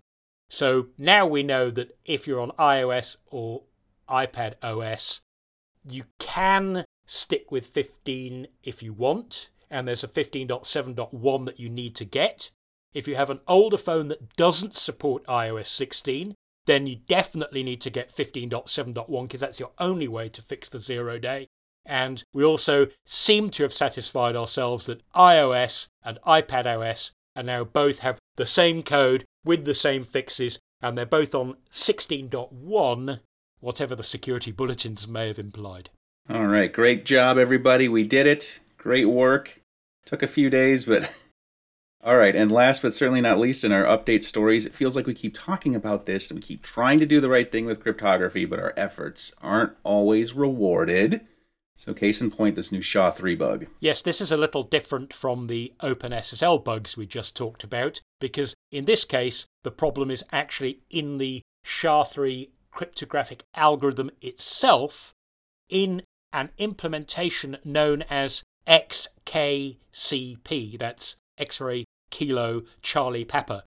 So 0.49 0.87
now 0.97 1.27
we 1.27 1.43
know 1.43 1.69
that 1.71 1.97
if 2.05 2.25
you're 2.25 2.41
on 2.41 2.51
iOS 2.51 3.17
or 3.27 3.63
iPad 4.09 4.53
OS, 4.63 5.21
you 5.87 6.05
can 6.17 6.85
stick 7.05 7.51
with 7.51 7.67
15 7.67 8.47
if 8.63 8.81
you 8.81 8.93
want, 8.93 9.49
and 9.69 9.87
there's 9.87 10.03
a 10.03 10.07
15.7.1 10.07 11.45
that 11.45 11.59
you 11.59 11.69
need 11.69 11.95
to 11.95 12.05
get. 12.05 12.49
If 12.93 13.07
you 13.07 13.15
have 13.15 13.29
an 13.29 13.41
older 13.47 13.77
phone 13.77 14.07
that 14.07 14.35
doesn't 14.35 14.75
support 14.75 15.25
iOS 15.27 15.67
16, 15.67 16.33
then 16.69 16.85
you 16.85 16.97
definitely 17.07 17.63
need 17.63 17.81
to 17.81 17.89
get 17.89 18.15
15.7.1 18.15 19.23
because 19.23 19.39
that's 19.39 19.59
your 19.59 19.71
only 19.79 20.07
way 20.07 20.29
to 20.29 20.41
fix 20.41 20.69
the 20.69 20.79
zero 20.79 21.17
day. 21.17 21.47
And 21.85 22.23
we 22.33 22.43
also 22.43 22.87
seem 23.05 23.49
to 23.51 23.63
have 23.63 23.73
satisfied 23.73 24.35
ourselves 24.35 24.85
that 24.85 25.01
iOS 25.15 25.87
and 26.03 26.19
iPadOS 26.27 27.11
and 27.35 27.47
now 27.47 27.63
both 27.63 27.99
have 27.99 28.19
the 28.35 28.45
same 28.45 28.83
code 28.83 29.25
with 29.43 29.65
the 29.65 29.73
same 29.73 30.03
fixes, 30.03 30.59
and 30.81 30.97
they're 30.97 31.05
both 31.05 31.33
on 31.33 31.55
16.1, 31.71 33.19
whatever 33.59 33.95
the 33.95 34.03
security 34.03 34.51
bulletins 34.51 35.07
may 35.07 35.27
have 35.27 35.39
implied. 35.39 35.89
All 36.29 36.47
right, 36.47 36.71
great 36.71 37.05
job, 37.05 37.37
everybody. 37.37 37.89
We 37.89 38.03
did 38.03 38.27
it. 38.27 38.59
Great 38.77 39.05
work. 39.05 39.61
Took 40.05 40.21
a 40.21 40.27
few 40.27 40.49
days, 40.49 40.85
but. 40.85 41.11
All 42.01 42.15
right, 42.15 42.33
and 42.33 42.49
last 42.49 42.81
but 42.81 42.93
certainly 42.93 43.19
not 43.19 43.39
least 43.39 43.65
in 43.65 43.73
our 43.73 43.83
update 43.83 44.23
stories, 44.23 44.65
it 44.65 44.73
feels 44.73 44.95
like 44.95 45.05
we 45.05 45.13
keep 45.13 45.35
talking 45.37 45.75
about 45.75 46.05
this 46.05 46.29
and 46.29 46.39
we 46.39 46.41
keep 46.41 46.63
trying 46.63 46.97
to 46.99 47.05
do 47.05 47.19
the 47.19 47.27
right 47.27 47.51
thing 47.51 47.65
with 47.65 47.81
cryptography, 47.81 48.45
but 48.45 48.59
our 48.59 48.73
efforts 48.77 49.33
aren't 49.41 49.73
always 49.83 50.33
rewarded. 50.33 51.19
So, 51.75 51.93
case 51.93 52.21
in 52.21 52.31
point, 52.31 52.55
this 52.55 52.71
new 52.71 52.81
SHA-3 52.81 53.37
bug. 53.37 53.67
Yes, 53.81 54.01
this 54.01 54.21
is 54.21 54.31
a 54.31 54.37
little 54.37 54.63
different 54.63 55.13
from 55.13 55.47
the 55.47 55.73
OpenSSL 55.81 56.63
bugs 56.63 56.95
we 56.95 57.05
just 57.05 57.35
talked 57.35 57.65
about, 57.65 57.99
because 58.21 58.55
in 58.71 58.85
this 58.85 59.03
case, 59.03 59.45
the 59.63 59.71
problem 59.71 60.09
is 60.09 60.23
actually 60.31 60.79
in 60.89 61.17
the 61.17 61.41
SHA-3 61.63 62.47
cryptographic 62.71 63.43
algorithm 63.55 64.09
itself 64.21 65.13
in 65.67 66.01
an 66.31 66.51
implementation 66.57 67.57
known 67.65 68.03
as 68.09 68.43
XKCP. 68.67 69.77
That's 70.79 71.17
X-ray 71.39 71.85
Kilo 72.11 72.63
Charlie 72.81 73.25
Pepper. 73.25 73.63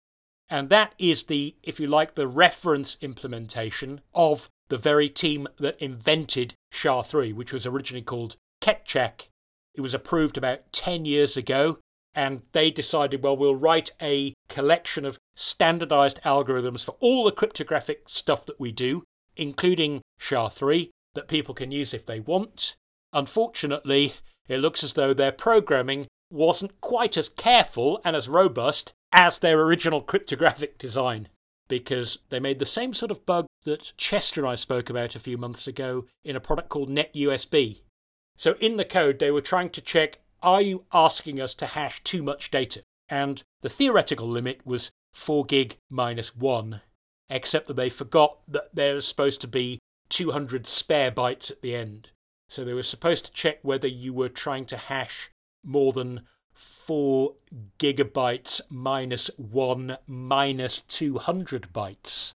And 0.49 0.69
that 0.69 0.93
is 0.99 1.23
the, 1.23 1.55
if 1.63 1.79
you 1.79 1.87
like, 1.87 2.15
the 2.15 2.27
reference 2.27 2.97
implementation 3.01 4.01
of 4.13 4.49
the 4.67 4.77
very 4.77 5.09
team 5.09 5.47
that 5.59 5.81
invented 5.81 6.53
SHA-3, 6.71 7.33
which 7.33 7.53
was 7.53 7.65
originally 7.65 8.03
called 8.03 8.35
Keccak. 8.61 9.27
It 9.73 9.81
was 9.81 9.93
approved 9.93 10.37
about 10.37 10.71
10 10.73 11.05
years 11.05 11.37
ago, 11.37 11.79
and 12.13 12.41
they 12.51 12.69
decided, 12.69 13.23
well, 13.23 13.37
we'll 13.37 13.55
write 13.55 13.91
a 14.01 14.33
collection 14.49 15.05
of 15.05 15.17
standardized 15.35 16.19
algorithms 16.25 16.83
for 16.83 16.95
all 16.99 17.23
the 17.23 17.31
cryptographic 17.31 18.09
stuff 18.09 18.45
that 18.45 18.59
we 18.59 18.71
do, 18.73 19.03
including 19.37 20.01
SHA-3, 20.19 20.89
that 21.15 21.29
people 21.29 21.53
can 21.53 21.71
use 21.71 21.93
if 21.93 22.05
they 22.05 22.19
want. 22.19 22.75
Unfortunately, 23.13 24.15
it 24.47 24.57
looks 24.57 24.83
as 24.83 24.93
though 24.93 25.13
their 25.13 25.31
programming 25.31 26.07
wasn't 26.31 26.79
quite 26.81 27.17
as 27.17 27.29
careful 27.29 27.99
and 28.03 28.15
as 28.15 28.27
robust 28.27 28.93
as 29.11 29.39
their 29.39 29.61
original 29.61 30.01
cryptographic 30.01 30.77
design 30.77 31.27
because 31.67 32.19
they 32.29 32.39
made 32.39 32.59
the 32.59 32.65
same 32.65 32.93
sort 32.93 33.11
of 33.11 33.25
bug 33.25 33.45
that 33.63 33.93
Chester 33.95 34.41
and 34.41 34.49
I 34.49 34.55
spoke 34.55 34.89
about 34.89 35.15
a 35.15 35.19
few 35.19 35.37
months 35.37 35.67
ago 35.67 36.05
in 36.25 36.35
a 36.35 36.41
product 36.41 36.67
called 36.67 36.89
NetUSB. 36.89 37.81
So 38.35 38.55
in 38.59 38.75
the 38.75 38.83
code, 38.83 39.19
they 39.19 39.31
were 39.31 39.41
trying 39.41 39.69
to 39.69 39.81
check 39.81 40.19
are 40.43 40.61
you 40.61 40.85
asking 40.91 41.39
us 41.39 41.55
to 41.55 41.67
hash 41.67 42.03
too 42.03 42.23
much 42.23 42.51
data? 42.51 42.83
And 43.07 43.43
the 43.61 43.69
theoretical 43.69 44.27
limit 44.27 44.61
was 44.65 44.91
4 45.13 45.45
gig 45.45 45.77
minus 45.89 46.35
1, 46.35 46.81
except 47.29 47.67
that 47.67 47.75
they 47.75 47.89
forgot 47.89 48.39
that 48.47 48.73
there 48.73 48.95
was 48.95 49.07
supposed 49.07 49.39
to 49.41 49.47
be 49.47 49.79
200 50.09 50.67
spare 50.67 51.11
bytes 51.11 51.51
at 51.51 51.61
the 51.61 51.75
end. 51.75 52.09
So 52.49 52.65
they 52.65 52.73
were 52.73 52.83
supposed 52.83 53.25
to 53.25 53.31
check 53.31 53.59
whether 53.61 53.87
you 53.87 54.13
were 54.13 54.29
trying 54.29 54.65
to 54.65 54.77
hash 54.77 55.29
more 55.63 55.93
than 55.93 56.21
4 56.53 57.35
gigabytes 57.79 58.61
minus 58.69 59.29
1 59.37 59.97
minus 60.07 60.81
200 60.81 61.69
bytes. 61.73 62.33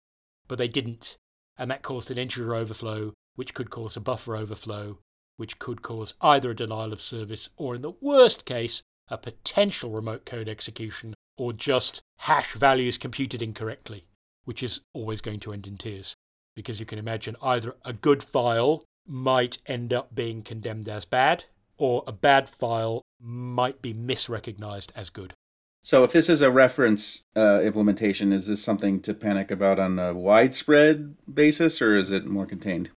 But 0.47 0.59
they 0.59 0.69
didn't, 0.69 1.17
and 1.57 1.71
that 1.71 1.83
caused 1.83 2.11
an 2.11 2.19
integer 2.19 2.55
overflow, 2.55 3.13
which 3.35 3.55
could 3.55 3.71
cause 3.71 3.97
a 3.97 4.01
buffer 4.01 4.37
overflow, 4.37 4.99
which 5.37 5.59
could 5.59 5.83
cause 5.83 6.15
either 6.21 6.51
a 6.51 6.57
denial 6.57 6.93
of 6.93 7.03
service 7.03 7.49
or, 7.57 7.75
in 7.75 7.83
the 7.83 7.95
worst 8.01 8.45
case, 8.45 8.83
a 9.09 9.19
potential 9.19 9.91
remote 9.91 10.25
code 10.25 10.49
execution 10.49 11.15
or 11.37 11.53
just 11.53 12.01
hash 12.19 12.53
values 12.53 12.97
computed 12.97 13.43
incorrectly, 13.43 14.05
which 14.45 14.63
is 14.63 14.81
always 14.93 15.21
going 15.21 15.41
to 15.41 15.53
end 15.53 15.67
in 15.67 15.77
tears. 15.77 16.15
Because 16.55 16.79
you 16.79 16.87
can 16.87 16.99
imagine 16.99 17.37
either 17.43 17.75
a 17.85 17.93
good 17.93 18.23
file 18.23 18.85
might 19.07 19.59
end 19.67 19.93
up 19.93 20.15
being 20.15 20.43
condemned 20.43 20.89
as 20.89 21.05
bad, 21.05 21.45
or 21.77 22.05
a 22.07 22.13
bad 22.13 22.49
file 22.49 23.03
might 23.25 23.81
be 23.81 23.95
misrecognized 23.95 24.91
as 24.95 25.11
good. 25.11 25.35
So, 25.83 26.05
if 26.05 26.13
this 26.13 26.29
is 26.29 26.41
a 26.41 26.51
reference 26.51 27.25
uh, 27.37 27.61
implementation, 27.63 28.33
is 28.33 28.47
this 28.47 28.63
something 28.63 29.01
to 29.01 29.13
panic 29.13 29.51
about 29.51 29.79
on 29.79 29.99
a 29.99 30.15
widespread 30.15 31.17
basis, 31.33 31.83
or 31.83 31.97
is 31.97 32.11
it 32.11 32.27
more 32.27 32.47
contained? 32.47 32.91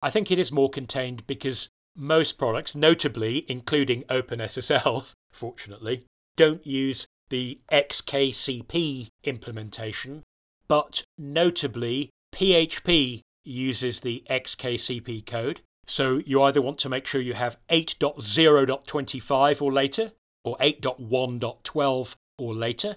I 0.00 0.10
think 0.10 0.30
it 0.30 0.38
is 0.38 0.52
more 0.52 0.70
contained 0.70 1.26
because 1.26 1.68
most 1.96 2.38
products, 2.38 2.76
notably 2.76 3.44
including 3.48 4.02
OpenSSL, 4.04 5.12
fortunately, 5.32 6.04
don't 6.36 6.64
use 6.64 7.08
the 7.28 7.58
XKCP 7.72 9.08
implementation, 9.24 10.22
but 10.68 11.02
notably 11.18 12.10
PHP 12.32 13.22
uses 13.44 14.00
the 14.00 14.22
XKCP 14.30 15.26
code, 15.26 15.60
so 15.88 16.20
you 16.26 16.42
either 16.42 16.60
want 16.60 16.78
to 16.78 16.88
make 16.88 17.06
sure 17.06 17.20
you 17.20 17.34
have 17.34 17.56
8.0.25 17.70 19.62
or 19.62 19.72
later, 19.72 20.12
or 20.44 20.56
8.1.12 20.58 22.14
or 22.38 22.54
later. 22.54 22.96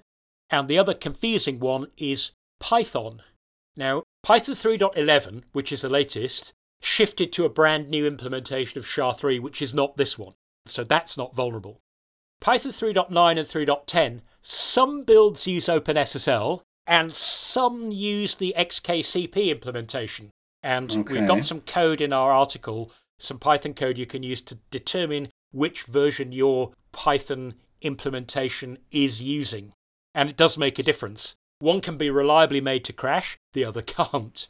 And 0.50 0.68
the 0.68 0.78
other 0.78 0.94
confusing 0.94 1.60
one 1.60 1.88
is 1.98 2.34
Python. 2.60 3.22
Now, 3.78 4.04
Python 4.24 4.56
3.11, 4.56 5.44
which 5.54 5.72
is 5.72 5.82
the 5.82 5.90
latest, 5.90 6.54
shifted 6.82 7.32
to 7.34 7.46
a 7.46 7.50
brand 7.50 7.90
new 7.90 8.06
implementation 8.06 8.78
of 8.78 8.88
SHA-3, 8.88 9.40
which 9.40 9.62
is 9.62 9.74
not 9.74 9.96
this 9.96 10.18
one. 10.18 10.34
So 10.66 10.84
that's 10.84 11.18
not 11.18 11.34
vulnerable. 11.34 11.80
Python 12.42 12.72
3.9 12.72 13.08
and 13.10 13.48
3.10, 13.48 14.20
some 14.42 15.04
builds 15.04 15.48
use 15.48 15.68
OpenSSL, 15.68 16.62
and 16.88 17.14
some 17.14 17.92
use 17.92 18.36
the 18.36 18.54
XKCP 18.58 19.48
implementation. 19.48 20.32
And 20.64 20.92
okay. 20.92 21.14
we've 21.14 21.28
got 21.28 21.44
some 21.44 21.62
code 21.62 22.02
in 22.02 22.14
our 22.14 22.32
article, 22.32 22.92
some 23.20 23.40
Python 23.40 23.74
code 23.74 23.98
you 23.98 24.06
can 24.06 24.24
use 24.24 24.42
to 24.42 24.58
determine 24.70 25.30
which 25.52 25.84
version 25.84 26.32
your 26.32 26.72
Python 26.92 27.54
implementation 27.82 28.78
is 28.92 29.22
using. 29.22 29.74
And 30.14 30.30
it 30.30 30.38
does 30.38 30.58
make 30.58 30.78
a 30.78 30.84
difference. 30.84 31.36
One 31.60 31.82
can 31.82 31.98
be 31.98 32.10
reliably 32.10 32.62
made 32.62 32.84
to 32.86 32.94
crash, 32.94 33.38
the 33.54 33.66
other 33.66 33.82
can't. 33.82 34.48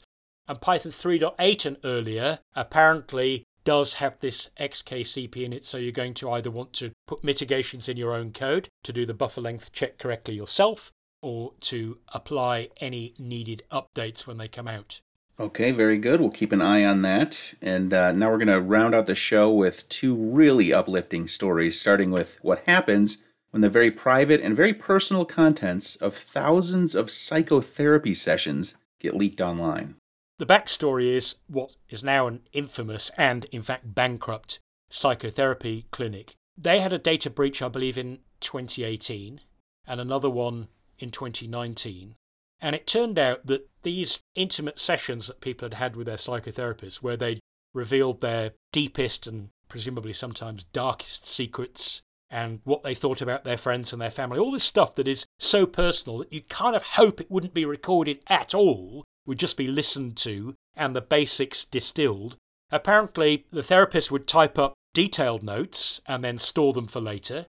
And 0.48 0.60
Python 0.60 0.92
3.8 0.92 1.66
and 1.66 1.78
earlier 1.84 2.40
apparently 2.56 3.46
does 3.64 3.96
have 3.96 4.20
this 4.20 4.50
XKCP 4.60 5.44
in 5.44 5.54
it, 5.54 5.66
so 5.66 5.78
you're 5.78 5.92
going 5.92 6.16
to 6.16 6.32
either 6.32 6.50
want 6.50 6.74
to 6.74 6.92
put 7.08 7.24
mitigations 7.24 7.88
in 7.88 7.98
your 7.98 8.14
own 8.14 8.32
code 8.32 8.68
to 8.84 8.92
do 8.92 9.06
the 9.06 9.14
buffer 9.14 9.42
length 9.42 9.72
check 9.72 10.00
correctly 10.00 10.34
yourself, 10.34 10.92
or 11.22 11.54
to 11.62 12.00
apply 12.14 12.70
any 12.80 13.14
needed 13.20 13.62
updates 13.72 14.26
when 14.26 14.38
they 14.38 14.48
come 14.48 14.68
out. 14.68 15.00
Okay, 15.42 15.72
very 15.72 15.98
good. 15.98 16.22
We'll 16.22 16.30
keep 16.30 16.52
an 16.52 16.62
eye 16.62 16.86
on 16.86 17.02
that. 17.02 17.56
And 17.64 17.92
uh, 17.92 18.12
now 18.12 18.30
we're 18.30 18.38
going 18.38 18.48
to 18.48 18.62
round 18.62 18.94
out 18.94 19.08
the 19.08 19.16
show 19.16 19.52
with 19.52 19.90
two 19.90 20.14
really 20.16 20.72
uplifting 20.72 21.28
stories, 21.28 21.82
starting 21.82 22.12
with 22.12 22.38
what 22.44 22.68
happens 22.68 23.18
when 23.50 23.62
the 23.62 23.70
very 23.70 23.90
private 23.90 24.40
and 24.40 24.56
very 24.56 24.72
personal 24.72 25.26
contents 25.26 25.96
of 25.96 26.16
thousands 26.16 26.94
of 26.94 27.10
psychotherapy 27.10 28.14
sessions 28.14 28.76
get 29.00 29.16
leaked 29.16 29.42
online. 29.42 29.96
The 30.38 30.46
backstory 30.46 31.16
is 31.16 31.34
what 31.48 31.76
is 31.90 32.04
now 32.04 32.28
an 32.28 32.42
infamous 32.54 33.10
and, 33.18 33.46
in 33.46 33.64
fact, 33.64 33.96
bankrupt 33.96 34.60
psychotherapy 34.92 35.88
clinic. 35.90 36.36
They 36.56 36.82
had 36.82 36.94
a 36.94 37.00
data 37.00 37.32
breach, 37.32 37.64
I 37.64 37.68
believe, 37.68 37.98
in 37.98 38.20
2018 38.42 39.42
and 39.88 40.00
another 40.00 40.30
one 40.30 40.68
in 41.00 41.10
2019. 41.10 42.14
And 42.62 42.76
it 42.76 42.86
turned 42.86 43.18
out 43.18 43.48
that 43.48 43.68
these 43.82 44.20
intimate 44.36 44.78
sessions 44.78 45.28
that 45.28 45.42
people 45.42 45.66
had 45.66 45.74
had 45.76 45.96
with 45.96 46.08
their 46.08 46.18
psychotherapists, 46.18 46.98
where 46.98 47.18
they 47.18 47.40
revealed 47.74 48.22
their 48.22 48.52
deepest 48.72 49.26
and 49.26 49.50
presumably 49.68 50.14
sometimes 50.14 50.66
darkest 50.66 51.28
secrets 51.28 52.02
and 52.30 52.60
what 52.64 52.84
they 52.84 52.94
thought 52.94 53.22
about 53.22 53.44
their 53.44 53.58
friends 53.58 53.92
and 53.92 54.02
their 54.02 54.12
family, 54.12 54.38
all 54.40 54.52
this 54.52 54.64
stuff 54.64 54.96
that 54.96 55.08
is 55.08 55.26
so 55.40 55.66
personal 55.66 56.20
that 56.20 56.32
you 56.32 56.42
kind 56.42 56.76
of 56.76 56.82
hope 56.82 57.20
it 57.20 57.32
wouldn't 57.32 57.54
be 57.54 57.66
recorded 57.66 58.20
at 58.28 58.54
all, 58.54 59.04
would 59.26 59.40
just 59.40 59.58
be 59.58 59.68
listened 59.68 60.16
to 60.18 60.56
and 60.76 60.96
the 60.96 61.02
basics 61.02 61.66
distilled. 61.66 62.38
Apparently, 62.72 63.46
the 63.52 63.64
therapist 63.64 64.12
would 64.12 64.28
type 64.28 64.58
up 64.58 64.74
detailed 64.94 65.44
notes 65.44 66.00
and 66.08 66.24
then 66.24 66.38
store 66.38 66.74
them 66.74 66.88
for 66.88 67.02
later. 67.02 67.46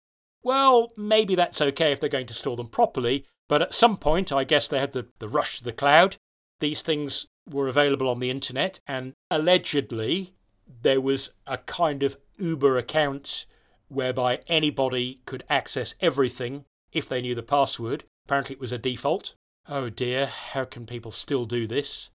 Well, 0.43 0.93
maybe 0.95 1.35
that's 1.35 1.61
okay 1.61 1.91
if 1.91 1.99
they're 1.99 2.09
going 2.09 2.27
to 2.27 2.33
store 2.33 2.55
them 2.55 2.67
properly, 2.67 3.25
but 3.49 3.61
at 3.61 3.73
some 3.73 3.97
point, 3.97 4.31
I 4.31 4.45
guess 4.45 4.67
they 4.67 4.79
had 4.79 4.93
the, 4.93 5.07
the 5.17 5.27
rush 5.27 5.57
to 5.57 5.63
the 5.65 5.73
cloud. 5.73 6.15
These 6.61 6.81
things 6.81 7.25
were 7.49 7.67
available 7.67 8.07
on 8.07 8.19
the 8.19 8.29
internet, 8.29 8.79
and 8.87 9.13
allegedly, 9.29 10.35
there 10.81 11.01
was 11.01 11.31
a 11.47 11.57
kind 11.57 12.03
of 12.03 12.15
Uber 12.37 12.77
account 12.77 13.45
whereby 13.87 14.39
anybody 14.47 15.21
could 15.25 15.43
access 15.49 15.95
everything 15.99 16.63
if 16.93 17.09
they 17.09 17.21
knew 17.21 17.33
the 17.33 17.43
password. 17.43 18.03
Apparently, 18.25 18.53
it 18.53 18.61
was 18.61 18.71
a 18.71 18.77
default. 18.77 19.33
oh 19.67 19.89
dear, 19.89 20.27
how 20.27 20.63
can 20.63 20.85
people 20.85 21.11
still 21.11 21.45
do 21.45 21.65
this? 21.65 22.11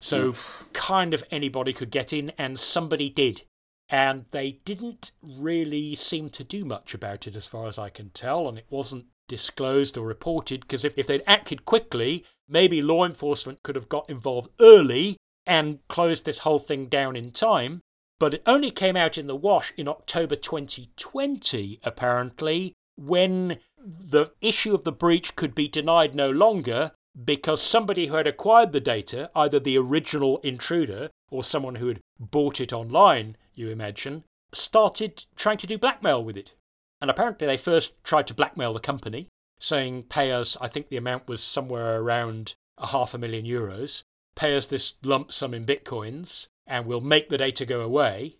So, 0.00 0.34
kind 0.72 1.12
of 1.12 1.22
anybody 1.30 1.74
could 1.74 1.90
get 1.90 2.14
in, 2.14 2.32
and 2.38 2.58
somebody 2.58 3.10
did. 3.10 3.42
And 3.90 4.24
they 4.30 4.60
didn't 4.64 5.10
really 5.20 5.96
seem 5.96 6.30
to 6.30 6.44
do 6.44 6.64
much 6.64 6.94
about 6.94 7.26
it, 7.26 7.34
as 7.34 7.46
far 7.46 7.66
as 7.66 7.78
I 7.78 7.90
can 7.90 8.10
tell, 8.10 8.48
and 8.48 8.56
it 8.56 8.66
wasn't 8.70 9.06
disclosed 9.28 9.96
or 9.96 10.06
reported 10.06 10.60
because 10.62 10.84
if, 10.84 10.92
if 10.96 11.06
they'd 11.06 11.22
acted 11.26 11.64
quickly, 11.64 12.24
maybe 12.48 12.82
law 12.82 13.04
enforcement 13.04 13.62
could 13.62 13.76
have 13.76 13.88
got 13.88 14.10
involved 14.10 14.50
early 14.60 15.16
and 15.46 15.78
closed 15.88 16.24
this 16.24 16.38
whole 16.38 16.58
thing 16.58 16.86
down 16.86 17.16
in 17.16 17.30
time. 17.30 17.80
But 18.18 18.34
it 18.34 18.42
only 18.44 18.70
came 18.70 18.96
out 18.96 19.16
in 19.16 19.26
the 19.26 19.36
wash 19.36 19.72
in 19.76 19.88
October 19.88 20.36
2020, 20.36 21.80
apparently, 21.82 22.74
when 22.96 23.58
the 23.78 24.26
issue 24.40 24.74
of 24.74 24.84
the 24.84 24.92
breach 24.92 25.34
could 25.36 25.54
be 25.54 25.68
denied 25.68 26.14
no 26.14 26.28
longer 26.30 26.92
because 27.24 27.62
somebody 27.62 28.06
who 28.06 28.14
had 28.14 28.26
acquired 28.26 28.72
the 28.72 28.80
data, 28.80 29.30
either 29.34 29.58
the 29.58 29.78
original 29.78 30.38
intruder 30.38 31.08
or 31.30 31.42
someone 31.42 31.76
who 31.76 31.88
had 31.88 32.00
bought 32.18 32.60
it 32.60 32.72
online, 32.72 33.36
you 33.54 33.68
imagine, 33.68 34.24
started 34.52 35.24
trying 35.36 35.58
to 35.58 35.66
do 35.66 35.78
blackmail 35.78 36.22
with 36.24 36.36
it. 36.36 36.52
And 37.00 37.10
apparently 37.10 37.46
they 37.46 37.56
first 37.56 37.92
tried 38.04 38.26
to 38.26 38.34
blackmail 38.34 38.74
the 38.74 38.80
company, 38.80 39.28
saying, 39.58 40.04
pay 40.04 40.32
us, 40.32 40.56
I 40.60 40.68
think 40.68 40.88
the 40.88 40.96
amount 40.96 41.28
was 41.28 41.42
somewhere 41.42 42.00
around 42.00 42.54
a 42.78 42.88
half 42.88 43.14
a 43.14 43.18
million 43.18 43.44
euros, 43.46 44.02
pay 44.34 44.56
us 44.56 44.66
this 44.66 44.94
lump 45.02 45.32
sum 45.32 45.54
in 45.54 45.64
bitcoins, 45.66 46.48
and 46.66 46.86
we'll 46.86 47.00
make 47.00 47.28
the 47.28 47.38
data 47.38 47.64
go 47.64 47.80
away. 47.80 48.36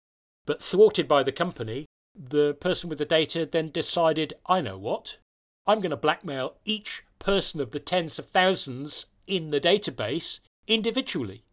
But 0.47 0.63
thwarted 0.63 1.07
by 1.09 1.23
the 1.23 1.33
company, 1.33 1.87
the 2.15 2.55
person 2.55 2.89
with 2.89 2.99
the 2.99 3.05
data 3.05 3.47
then 3.51 3.71
decided, 3.71 4.35
I 4.47 4.61
know 4.61 4.79
what, 4.79 5.19
I'm 5.67 5.81
going 5.81 5.91
to 5.91 5.97
blackmail 5.97 6.57
each 6.65 7.05
person 7.19 7.61
of 7.61 7.71
the 7.71 7.81
tens 7.81 8.19
of 8.19 8.27
thousands 8.27 9.07
in 9.27 9.51
the 9.51 9.61
database 9.61 10.41
individually. 10.67 11.45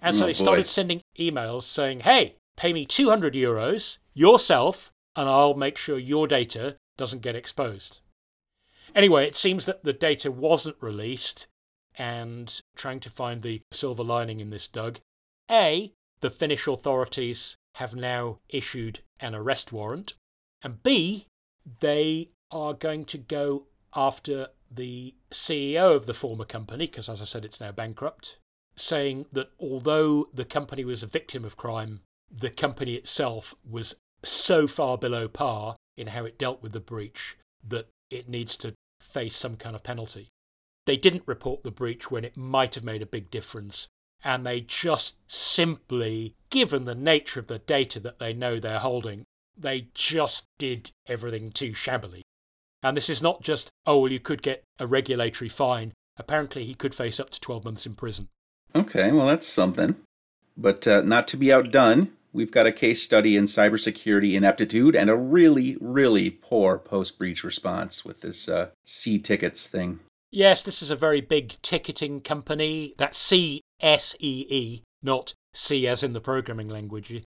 And 0.00 0.14
so 0.14 0.24
Oh, 0.24 0.26
they 0.26 0.32
started 0.32 0.62
boy. 0.62 0.68
sending 0.68 1.00
emails 1.18 1.64
saying, 1.64 2.00
hey, 2.00 2.36
pay 2.58 2.72
me 2.72 2.84
200 2.84 3.34
euros 3.34 3.98
yourself, 4.14 4.90
and 5.14 5.28
I'll 5.28 5.54
make 5.54 5.78
sure 5.78 5.96
your 5.96 6.26
data 6.26 6.76
doesn't 6.96 7.22
get 7.22 7.36
exposed. 7.36 8.00
Anyway, 8.94 9.26
it 9.26 9.36
seems 9.36 9.64
that 9.64 9.84
the 9.84 9.92
data 9.92 10.30
wasn't 10.32 10.76
released, 10.80 11.46
and 11.96 12.60
trying 12.74 12.98
to 13.00 13.10
find 13.10 13.42
the 13.42 13.62
silver 13.70 14.02
lining 14.02 14.40
in 14.40 14.50
this, 14.50 14.66
Doug. 14.66 14.98
A, 15.48 15.92
the 16.20 16.30
Finnish 16.30 16.66
authorities 16.66 17.56
have 17.76 17.94
now 17.94 18.38
issued 18.48 19.00
an 19.20 19.36
arrest 19.36 19.72
warrant, 19.72 20.14
and 20.60 20.82
B, 20.82 21.26
they 21.80 22.30
are 22.50 22.74
going 22.74 23.04
to 23.04 23.18
go 23.18 23.66
after 23.94 24.48
the 24.68 25.14
CEO 25.30 25.94
of 25.94 26.06
the 26.06 26.14
former 26.14 26.44
company, 26.44 26.86
because 26.86 27.08
as 27.08 27.20
I 27.20 27.24
said, 27.24 27.44
it's 27.44 27.60
now 27.60 27.70
bankrupt, 27.70 28.38
saying 28.74 29.26
that 29.30 29.50
although 29.60 30.28
the 30.34 30.44
company 30.44 30.84
was 30.84 31.04
a 31.04 31.06
victim 31.06 31.44
of 31.44 31.56
crime, 31.56 32.00
the 32.30 32.50
company 32.50 32.94
itself 32.94 33.54
was 33.68 33.96
so 34.24 34.66
far 34.66 34.98
below 34.98 35.28
par 35.28 35.76
in 35.96 36.08
how 36.08 36.24
it 36.24 36.38
dealt 36.38 36.62
with 36.62 36.72
the 36.72 36.80
breach 36.80 37.36
that 37.66 37.88
it 38.10 38.28
needs 38.28 38.56
to 38.56 38.74
face 39.00 39.36
some 39.36 39.56
kind 39.56 39.74
of 39.74 39.82
penalty. 39.82 40.28
They 40.86 40.96
didn't 40.96 41.24
report 41.26 41.64
the 41.64 41.70
breach 41.70 42.10
when 42.10 42.24
it 42.24 42.36
might 42.36 42.74
have 42.74 42.84
made 42.84 43.02
a 43.02 43.06
big 43.06 43.30
difference, 43.30 43.88
and 44.24 44.46
they 44.46 44.60
just 44.60 45.16
simply, 45.26 46.34
given 46.50 46.84
the 46.84 46.94
nature 46.94 47.40
of 47.40 47.46
the 47.46 47.58
data 47.58 48.00
that 48.00 48.18
they 48.18 48.32
know 48.32 48.58
they're 48.58 48.78
holding, 48.78 49.24
they 49.56 49.88
just 49.94 50.44
did 50.58 50.92
everything 51.06 51.50
too 51.50 51.74
shabbily. 51.74 52.22
And 52.82 52.96
this 52.96 53.10
is 53.10 53.20
not 53.20 53.42
just, 53.42 53.70
oh, 53.86 53.98
well, 53.98 54.12
you 54.12 54.20
could 54.20 54.42
get 54.42 54.62
a 54.78 54.86
regulatory 54.86 55.48
fine. 55.48 55.92
Apparently, 56.16 56.64
he 56.64 56.74
could 56.74 56.94
face 56.94 57.18
up 57.18 57.30
to 57.30 57.40
12 57.40 57.64
months 57.64 57.86
in 57.86 57.94
prison. 57.94 58.28
Okay, 58.74 59.10
well, 59.10 59.26
that's 59.26 59.46
something. 59.46 59.96
But 60.56 60.86
uh, 60.86 61.02
not 61.02 61.28
to 61.28 61.36
be 61.36 61.52
outdone, 61.52 62.12
we've 62.38 62.52
got 62.52 62.68
a 62.68 62.72
case 62.72 63.02
study 63.02 63.36
in 63.36 63.46
cybersecurity 63.46 64.34
ineptitude 64.34 64.94
and 64.94 65.10
a 65.10 65.16
really, 65.16 65.76
really 65.80 66.30
poor 66.30 66.78
post 66.78 67.18
breach 67.18 67.42
response 67.42 68.04
with 68.04 68.20
this 68.20 68.48
uh, 68.48 68.68
See 68.84 69.18
Tickets 69.18 69.66
thing. 69.66 69.98
Yes, 70.30 70.62
this 70.62 70.80
is 70.80 70.92
a 70.92 70.96
very 70.96 71.20
big 71.20 71.60
ticketing 71.62 72.20
company. 72.20 72.94
That's 72.96 73.18
C 73.18 73.60
S 73.80 74.14
E 74.20 74.46
E, 74.48 74.82
not 75.02 75.34
C 75.52 75.88
as 75.88 76.04
in 76.04 76.12
the 76.12 76.20
programming 76.20 76.68
language. 76.68 77.24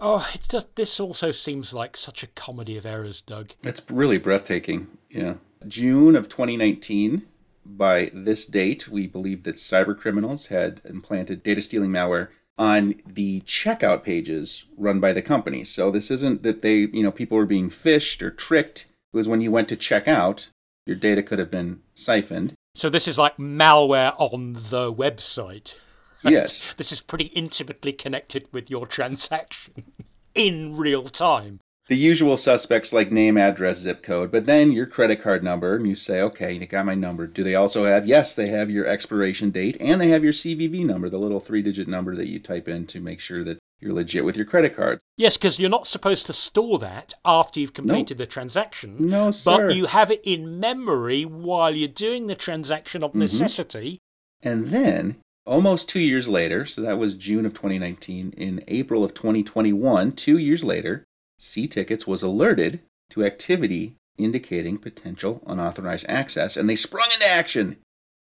Oh, 0.00 0.28
it's 0.34 0.48
just 0.48 0.74
this 0.74 0.98
also 0.98 1.30
seems 1.30 1.72
like 1.72 1.96
such 1.96 2.24
a 2.24 2.28
comedy 2.28 2.76
of 2.76 2.84
errors, 2.84 3.22
Doug. 3.22 3.52
It's 3.62 3.82
really 3.88 4.18
breathtaking. 4.18 4.88
Yeah. 5.08 5.34
June 5.68 6.16
of 6.16 6.28
2019, 6.28 7.22
by 7.64 8.10
this 8.12 8.44
date, 8.44 8.88
we 8.88 9.06
believe 9.06 9.44
that 9.44 9.56
cyber 9.56 9.96
criminals 9.96 10.48
had 10.48 10.80
implanted 10.84 11.44
data 11.44 11.62
stealing 11.62 11.90
malware 11.90 12.28
on 12.58 12.96
the 13.06 13.40
checkout 13.42 14.02
pages 14.02 14.64
run 14.76 15.00
by 15.00 15.12
the 15.12 15.22
company. 15.22 15.64
So 15.64 15.90
this 15.90 16.10
isn't 16.10 16.42
that 16.42 16.62
they, 16.62 16.88
you 16.92 17.02
know, 17.02 17.12
people 17.12 17.36
were 17.36 17.46
being 17.46 17.70
phished 17.70 18.20
or 18.20 18.30
tricked. 18.30 18.86
It 19.12 19.16
was 19.16 19.28
when 19.28 19.40
you 19.40 19.50
went 19.50 19.68
to 19.68 19.76
check 19.76 20.08
out, 20.08 20.48
your 20.84 20.96
data 20.96 21.22
could 21.22 21.38
have 21.38 21.50
been 21.50 21.80
siphoned. 21.94 22.54
So 22.74 22.90
this 22.90 23.06
is 23.06 23.18
like 23.18 23.36
malware 23.36 24.14
on 24.18 24.54
the 24.54 24.92
website. 24.92 25.74
Yes. 26.24 26.74
This 26.76 26.90
is 26.90 27.00
pretty 27.00 27.26
intimately 27.26 27.92
connected 27.92 28.48
with 28.50 28.68
your 28.68 28.88
transaction 28.88 29.84
in 30.34 30.76
real 30.76 31.04
time. 31.04 31.60
The 31.88 31.96
usual 31.96 32.36
suspects 32.36 32.92
like 32.92 33.10
name, 33.10 33.36
address, 33.36 33.78
zip 33.78 34.02
code, 34.02 34.30
but 34.30 34.44
then 34.44 34.72
your 34.72 34.86
credit 34.86 35.22
card 35.22 35.42
number, 35.42 35.74
and 35.74 35.88
you 35.88 35.94
say, 35.94 36.20
okay, 36.20 36.52
you 36.52 36.66
got 36.66 36.86
my 36.86 36.94
number. 36.94 37.26
Do 37.26 37.42
they 37.42 37.54
also 37.54 37.86
have? 37.86 38.06
Yes, 38.06 38.34
they 38.34 38.48
have 38.48 38.70
your 38.70 38.86
expiration 38.86 39.50
date 39.50 39.76
and 39.80 40.00
they 40.00 40.08
have 40.08 40.22
your 40.22 40.34
CVV 40.34 40.84
number, 40.84 41.08
the 41.08 41.18
little 41.18 41.40
three 41.40 41.62
digit 41.62 41.88
number 41.88 42.14
that 42.14 42.28
you 42.28 42.38
type 42.38 42.68
in 42.68 42.86
to 42.88 43.00
make 43.00 43.20
sure 43.20 43.42
that 43.42 43.58
you're 43.80 43.94
legit 43.94 44.24
with 44.24 44.36
your 44.36 44.44
credit 44.44 44.76
card. 44.76 45.00
Yes, 45.16 45.36
because 45.36 45.58
you're 45.58 45.70
not 45.70 45.86
supposed 45.86 46.26
to 46.26 46.32
store 46.32 46.78
that 46.80 47.14
after 47.24 47.60
you've 47.60 47.74
completed 47.74 48.18
the 48.18 48.26
transaction. 48.26 48.96
No, 49.08 49.30
sir. 49.30 49.68
But 49.68 49.76
you 49.76 49.86
have 49.86 50.10
it 50.10 50.20
in 50.24 50.60
memory 50.60 51.24
while 51.24 51.74
you're 51.74 51.88
doing 51.88 52.26
the 52.26 52.34
transaction 52.34 53.02
of 53.02 53.10
mm-hmm. 53.10 53.20
necessity. 53.20 53.98
And 54.42 54.68
then, 54.68 55.16
almost 55.46 55.88
two 55.88 56.00
years 56.00 56.28
later, 56.28 56.66
so 56.66 56.82
that 56.82 56.98
was 56.98 57.14
June 57.14 57.46
of 57.46 57.54
2019, 57.54 58.34
in 58.36 58.62
April 58.68 59.04
of 59.04 59.14
2021, 59.14 60.12
two 60.12 60.38
years 60.38 60.64
later, 60.64 61.04
See 61.38 61.68
Tickets 61.68 62.06
was 62.06 62.22
alerted 62.22 62.80
to 63.10 63.24
activity 63.24 63.96
indicating 64.18 64.78
potential 64.78 65.42
unauthorized 65.46 66.06
access, 66.08 66.56
and 66.56 66.68
they 66.68 66.76
sprung 66.76 67.08
into 67.14 67.28
action. 67.28 67.76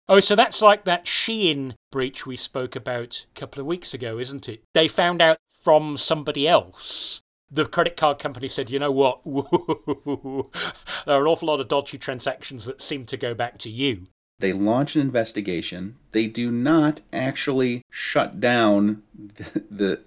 Oh, 0.08 0.20
so 0.20 0.34
that's 0.34 0.62
like 0.62 0.84
that 0.84 1.04
Shein 1.04 1.74
breach 1.92 2.26
we 2.26 2.36
spoke 2.36 2.74
about 2.74 3.26
a 3.34 3.38
couple 3.38 3.60
of 3.60 3.66
weeks 3.66 3.94
ago, 3.94 4.18
isn't 4.18 4.48
it? 4.48 4.62
They 4.74 4.88
found 4.88 5.20
out 5.20 5.38
from 5.60 5.96
somebody 5.96 6.48
else. 6.48 7.20
The 7.50 7.66
credit 7.66 7.96
card 7.96 8.18
company 8.18 8.48
said, 8.48 8.70
you 8.70 8.78
know 8.78 8.92
what? 8.92 9.22
there 9.24 11.16
are 11.16 11.20
an 11.20 11.26
awful 11.26 11.48
lot 11.48 11.60
of 11.60 11.68
dodgy 11.68 11.98
transactions 11.98 12.64
that 12.64 12.80
seem 12.80 13.04
to 13.06 13.16
go 13.16 13.34
back 13.34 13.58
to 13.58 13.70
you. 13.70 14.06
They 14.38 14.52
launch 14.52 14.94
an 14.96 15.02
investigation. 15.02 15.96
They 16.12 16.26
do 16.26 16.50
not 16.50 17.00
actually 17.12 17.82
shut 17.90 18.40
down 18.40 19.02
the, 19.14 19.62
the, 19.70 20.00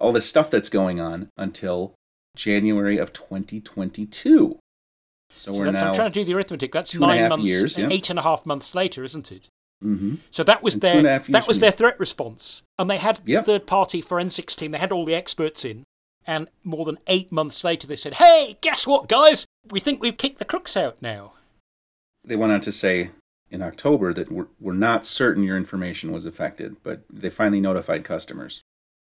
all 0.00 0.12
the 0.12 0.20
stuff 0.20 0.50
that's 0.50 0.68
going 0.68 1.00
on 1.00 1.28
until 1.36 1.94
January 2.36 2.98
of 2.98 3.12
2022. 3.12 4.58
So, 5.34 5.52
So 5.52 5.58
we're 5.58 5.70
now 5.70 5.88
I'm 5.90 5.94
trying 5.94 6.12
to 6.12 6.20
do 6.20 6.24
the 6.24 6.34
arithmetic. 6.34 6.72
That's 6.72 6.90
two 6.90 7.02
and 7.02 7.10
a 7.12 7.16
nine 7.16 7.28
months, 7.30 7.44
years, 7.46 7.78
yeah. 7.78 7.88
eight 7.90 8.10
and 8.10 8.18
a 8.18 8.22
half 8.22 8.44
months 8.44 8.74
later, 8.74 9.02
isn't 9.04 9.32
it? 9.32 9.48
Mhm. 9.82 10.18
So 10.30 10.44
that 10.44 10.62
was 10.62 10.74
And 10.74 10.82
their 10.82 10.98
and 10.98 11.06
a 11.06 11.10
half 11.10 11.28
years 11.28 11.32
that 11.32 11.48
was 11.48 11.58
their 11.58 11.70
threat 11.72 11.98
response, 11.98 12.62
and 12.78 12.88
they 12.90 12.98
had 12.98 13.20
Yep. 13.24 13.46
third 13.46 13.66
party 13.66 14.00
forensics 14.00 14.54
team. 14.54 14.70
They 14.70 14.78
had 14.78 14.92
all 14.92 15.04
the 15.04 15.14
experts 15.14 15.64
in, 15.64 15.84
and 16.26 16.48
more 16.62 16.84
than 16.84 16.98
eight 17.06 17.32
months 17.32 17.64
later, 17.64 17.86
they 17.86 17.96
said, 17.96 18.14
"Hey, 18.14 18.58
guess 18.60 18.86
what, 18.86 19.08
guys? 19.08 19.44
We 19.70 19.80
think 19.80 20.00
we've 20.00 20.16
kicked 20.16 20.38
the 20.38 20.44
crooks 20.44 20.76
out 20.76 21.00
now." 21.02 21.32
they 22.24 22.36
went 22.36 22.52
on 22.52 22.60
to 22.60 22.70
say 22.70 23.10
in 23.50 23.60
October 23.62 24.12
that 24.14 24.30
we're, 24.30 24.46
we're 24.60 24.72
not 24.72 25.04
certain 25.04 25.42
your 25.42 25.56
information 25.56 26.12
was 26.12 26.24
affected, 26.24 26.76
but 26.84 27.02
they 27.12 27.28
finally 27.28 27.60
notified 27.60 28.04
customers. 28.04 28.62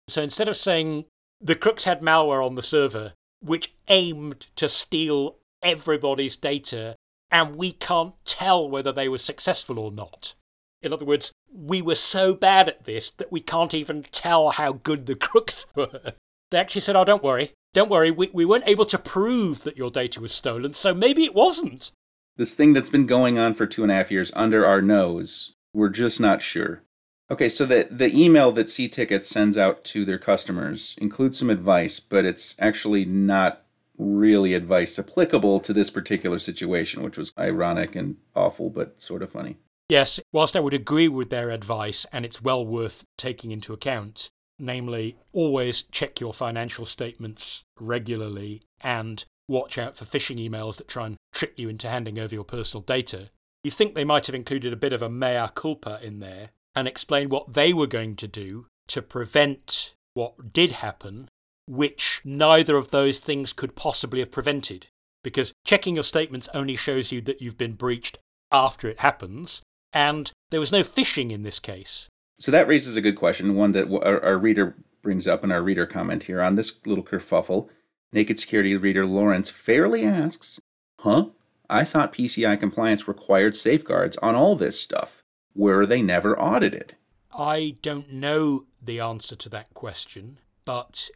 So 0.07 0.21
instead 0.21 0.47
of 0.47 0.55
saying 0.55 1.05
the 1.41 1.55
crooks 1.55 1.85
had 1.85 2.01
malware 2.01 2.45
on 2.45 2.55
the 2.55 2.61
server, 2.61 3.13
which 3.41 3.73
aimed 3.87 4.47
to 4.55 4.67
steal 4.67 5.37
everybody's 5.61 6.35
data, 6.35 6.95
and 7.31 7.55
we 7.55 7.71
can't 7.71 8.13
tell 8.25 8.69
whether 8.69 8.91
they 8.91 9.09
were 9.09 9.17
successful 9.17 9.79
or 9.79 9.91
not. 9.91 10.33
In 10.81 10.93
other 10.93 11.05
words, 11.05 11.31
we 11.53 11.81
were 11.81 11.95
so 11.95 12.33
bad 12.33 12.67
at 12.67 12.85
this 12.85 13.11
that 13.17 13.31
we 13.31 13.41
can't 13.41 13.73
even 13.73 14.03
tell 14.11 14.51
how 14.51 14.73
good 14.73 15.05
the 15.05 15.15
crooks 15.15 15.65
were. 15.75 16.13
They 16.51 16.57
actually 16.57 16.81
said, 16.81 16.95
Oh, 16.95 17.05
don't 17.05 17.23
worry. 17.23 17.51
Don't 17.73 17.91
worry. 17.91 18.09
We, 18.11 18.29
we 18.33 18.45
weren't 18.45 18.67
able 18.67 18.85
to 18.85 18.97
prove 18.97 19.63
that 19.63 19.77
your 19.77 19.91
data 19.91 20.19
was 20.19 20.31
stolen, 20.31 20.73
so 20.73 20.93
maybe 20.93 21.23
it 21.23 21.35
wasn't. 21.35 21.91
This 22.37 22.55
thing 22.55 22.73
that's 22.73 22.89
been 22.89 23.05
going 23.05 23.37
on 23.37 23.53
for 23.53 23.67
two 23.67 23.83
and 23.83 23.91
a 23.91 23.95
half 23.95 24.09
years 24.09 24.31
under 24.35 24.65
our 24.65 24.81
nose, 24.81 25.53
we're 25.73 25.89
just 25.89 26.19
not 26.19 26.41
sure. 26.41 26.81
Okay, 27.31 27.47
so 27.47 27.65
the, 27.65 27.87
the 27.91 28.15
email 28.15 28.51
that 28.53 28.69
See 28.69 28.87
Tickets 28.87 29.29
sends 29.29 29.55
out 29.55 29.83
to 29.85 30.03
their 30.03 30.17
customers 30.17 30.95
includes 30.99 31.37
some 31.37 31.51
advice, 31.51 31.99
but 31.99 32.25
it's 32.25 32.55
actually 32.57 33.05
not 33.05 33.63
really 33.99 34.53
advice 34.55 34.97
applicable 34.97 35.59
to 35.59 35.73
this 35.73 35.91
particular 35.91 36.39
situation, 36.39 37.03
which 37.03 37.17
was 37.17 37.33
ironic 37.37 37.95
and 37.95 38.17
awful, 38.35 38.69
but 38.71 38.99
sort 38.99 39.21
of 39.21 39.31
funny. 39.31 39.57
Yes, 39.89 40.19
whilst 40.31 40.55
I 40.55 40.59
would 40.59 40.73
agree 40.73 41.07
with 41.07 41.29
their 41.29 41.51
advice, 41.51 42.05
and 42.11 42.25
it's 42.25 42.41
well 42.41 42.65
worth 42.65 43.03
taking 43.17 43.51
into 43.51 43.73
account, 43.73 44.29
namely, 44.57 45.17
always 45.31 45.83
check 45.83 46.19
your 46.19 46.33
financial 46.33 46.85
statements 46.85 47.63
regularly 47.79 48.63
and 48.81 49.23
watch 49.47 49.77
out 49.77 49.95
for 49.95 50.05
phishing 50.05 50.39
emails 50.39 50.77
that 50.77 50.87
try 50.87 51.07
and 51.07 51.17
trick 51.33 51.53
you 51.57 51.69
into 51.69 51.89
handing 51.89 52.17
over 52.17 52.33
your 52.33 52.43
personal 52.43 52.81
data. 52.81 53.29
You 53.63 53.71
think 53.71 53.93
they 53.93 54.05
might 54.05 54.25
have 54.27 54.35
included 54.35 54.73
a 54.73 54.77
bit 54.77 54.93
of 54.93 55.01
a 55.01 55.09
mea 55.09 55.47
culpa 55.53 55.99
in 56.01 56.19
there 56.19 56.49
and 56.79 56.87
explained 56.87 57.29
what 57.29 57.53
they 57.53 57.73
were 57.73 57.87
going 57.87 58.15
to 58.15 58.27
do 58.27 58.65
to 58.87 59.01
prevent 59.01 59.93
what 60.13 60.53
did 60.53 60.71
happen, 60.71 61.29
which 61.67 62.21
neither 62.23 62.77
of 62.77 62.91
those 62.91 63.19
things 63.19 63.53
could 63.53 63.75
possibly 63.75 64.19
have 64.19 64.31
prevented. 64.31 64.87
Because 65.23 65.53
checking 65.65 65.95
your 65.95 66.03
statements 66.03 66.47
only 66.53 66.77
shows 66.77 67.11
you 67.11 67.21
that 67.21 67.41
you've 67.41 67.57
been 67.57 67.73
breached 67.73 68.17
after 68.51 68.87
it 68.87 68.99
happens, 68.99 69.61
and 69.91 70.31
there 70.49 70.59
was 70.59 70.71
no 70.71 70.81
phishing 70.81 71.31
in 71.31 71.43
this 71.43 71.59
case. 71.59 72.07
So 72.39 72.51
that 72.51 72.67
raises 72.67 72.95
a 72.95 73.01
good 73.01 73.17
question, 73.17 73.55
one 73.55 73.73
that 73.73 73.91
our, 74.03 74.23
our 74.23 74.37
reader 74.37 74.75
brings 75.01 75.27
up 75.27 75.43
in 75.43 75.51
our 75.51 75.61
reader 75.61 75.85
comment 75.85 76.23
here 76.23 76.41
on 76.41 76.55
this 76.55 76.79
little 76.85 77.03
kerfuffle. 77.03 77.67
Naked 78.13 78.39
Security 78.39 78.75
reader 78.75 79.05
Lawrence 79.05 79.49
fairly 79.49 80.05
asks, 80.05 80.59
Huh? 81.01 81.27
I 81.69 81.83
thought 81.83 82.13
PCI 82.13 82.59
compliance 82.59 83.07
required 83.07 83.55
safeguards 83.55 84.17
on 84.17 84.35
all 84.35 84.55
this 84.55 84.79
stuff. 84.79 85.18
Were 85.55 85.85
they 85.85 86.01
never 86.01 86.39
audited? 86.39 86.95
I 87.37 87.75
don't 87.81 88.11
know 88.11 88.65
the 88.81 88.99
answer 88.99 89.35
to 89.35 89.49
that 89.49 89.73
question, 89.73 90.39
but 90.65 91.09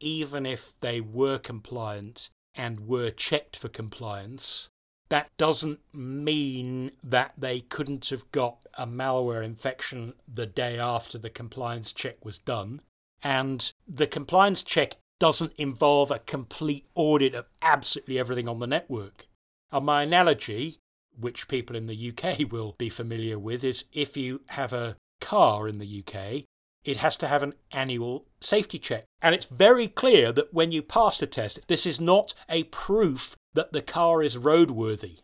even 0.00 0.46
if 0.46 0.72
they 0.80 1.00
were 1.00 1.38
compliant 1.38 2.30
and 2.54 2.86
were 2.86 3.10
checked 3.10 3.56
for 3.56 3.68
compliance, 3.68 4.68
that 5.08 5.36
doesn't 5.36 5.80
mean 5.92 6.90
that 7.02 7.32
they 7.36 7.60
couldn't 7.60 8.08
have 8.10 8.30
got 8.32 8.64
a 8.74 8.86
malware 8.86 9.44
infection 9.44 10.14
the 10.32 10.46
day 10.46 10.78
after 10.78 11.18
the 11.18 11.30
compliance 11.30 11.92
check 11.92 12.24
was 12.24 12.38
done. 12.38 12.80
And 13.22 13.72
the 13.86 14.06
compliance 14.06 14.62
check 14.62 14.96
doesn't 15.18 15.52
involve 15.56 16.10
a 16.10 16.18
complete 16.18 16.86
audit 16.94 17.34
of 17.34 17.46
absolutely 17.62 18.18
everything 18.18 18.48
on 18.48 18.58
the 18.58 18.66
network. 18.66 19.26
And 19.70 19.86
my 19.86 20.02
analogy, 20.02 20.78
which 21.18 21.48
people 21.48 21.76
in 21.76 21.86
the 21.86 22.12
UK 22.12 22.50
will 22.52 22.74
be 22.78 22.88
familiar 22.88 23.38
with, 23.38 23.64
is 23.64 23.84
if 23.92 24.16
you 24.16 24.42
have 24.48 24.72
a 24.72 24.96
car 25.20 25.68
in 25.68 25.78
the 25.78 26.04
UK, 26.06 26.44
it 26.84 26.98
has 26.98 27.16
to 27.16 27.28
have 27.28 27.42
an 27.42 27.54
annual 27.72 28.26
safety 28.40 28.78
check. 28.78 29.04
And 29.22 29.34
it's 29.34 29.46
very 29.46 29.88
clear 29.88 30.32
that 30.32 30.52
when 30.52 30.70
you 30.70 30.82
pass 30.82 31.18
the 31.18 31.26
test, 31.26 31.60
this 31.66 31.86
is 31.86 32.00
not 32.00 32.34
a 32.48 32.64
proof 32.64 33.36
that 33.54 33.72
the 33.72 33.82
car 33.82 34.22
is 34.22 34.36
roadworthy. 34.36 35.20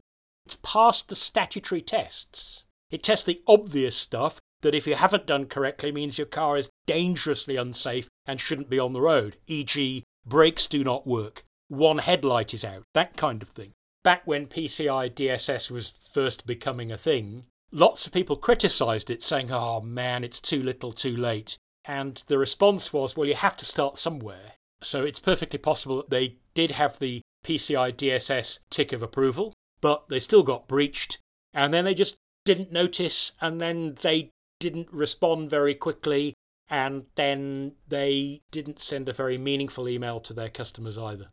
It's 0.47 0.57
passed 0.63 1.09
the 1.09 1.17
statutory 1.17 1.83
tests. 1.83 2.65
It 2.91 3.03
tests 3.03 3.25
the 3.25 3.43
obvious 3.47 3.97
stuff 3.97 4.41
that 4.63 4.75
if 4.75 4.87
you 4.87 4.95
haven't 4.95 5.27
done 5.27 5.47
correctly 5.47 5.93
means 5.93 6.19
your 6.19 6.27
car 6.27 6.57
is 6.57 6.71
dangerously 6.87 7.57
unsafe 7.57 8.09
and 8.27 8.41
shouldn't 8.41 8.71
be 8.71 8.79
on 8.79 8.93
the 8.93 9.01
road, 9.01 9.37
e.g., 9.47 10.05
brakes 10.27 10.67
do 10.67 10.83
not 10.85 11.07
work, 11.07 11.45
one 11.69 11.99
headlight 11.99 12.53
is 12.53 12.65
out, 12.65 12.83
that 12.95 13.17
kind 13.17 13.43
of 13.43 13.49
thing. 13.51 13.73
Back 14.03 14.23
when 14.27 14.47
PCI 14.47 15.11
DSS 15.11 15.71
was 15.71 15.93
first 16.13 16.47
becoming 16.47 16.91
a 16.91 16.97
thing, 16.97 17.45
lots 17.71 18.07
of 18.07 18.13
people 18.13 18.37
criticised 18.37 19.11
it, 19.11 19.23
saying, 19.23 19.51
oh 19.53 19.81
man, 19.81 20.25
it's 20.25 20.41
too 20.41 20.63
little 20.63 20.93
too 20.93 21.15
late. 21.15 21.59
And 21.85 22.23
the 22.27 22.39
response 22.39 22.93
was, 22.93 23.17
well, 23.17 23.29
you 23.29 23.35
have 23.35 23.57
to 23.59 23.65
start 23.65 23.99
somewhere. 23.99 24.53
So 24.83 25.03
it's 25.03 25.21
perfectly 25.21 25.59
possible 25.59 25.99
that 25.99 26.11
they 26.11 26.37
did 26.55 26.71
have 26.73 26.99
the 26.99 27.21
PCI 27.45 27.93
DSS 27.93 28.61
tick 28.71 28.93
of 28.93 29.03
approval, 29.03 29.53
but 29.81 30.09
they 30.09 30.19
still 30.19 30.43
got 30.43 30.69
breached. 30.69 31.19
And 31.53 31.73
then 31.73 31.85
they 31.85 31.95
just 31.95 32.17
didn't 32.45 32.73
notice, 32.73 33.33
and 33.41 33.61
then 33.61 33.99
they 34.01 34.31
didn't 34.61 34.93
respond 34.93 35.51
very 35.51 35.75
quickly, 35.75 36.35
and 36.69 37.05
then 37.17 37.73
they 37.89 38.41
didn't 38.51 38.81
send 38.81 39.09
a 39.09 39.13
very 39.13 39.37
meaningful 39.37 39.89
email 39.89 40.21
to 40.21 40.33
their 40.33 40.49
customers 40.49 40.97
either. 40.97 41.27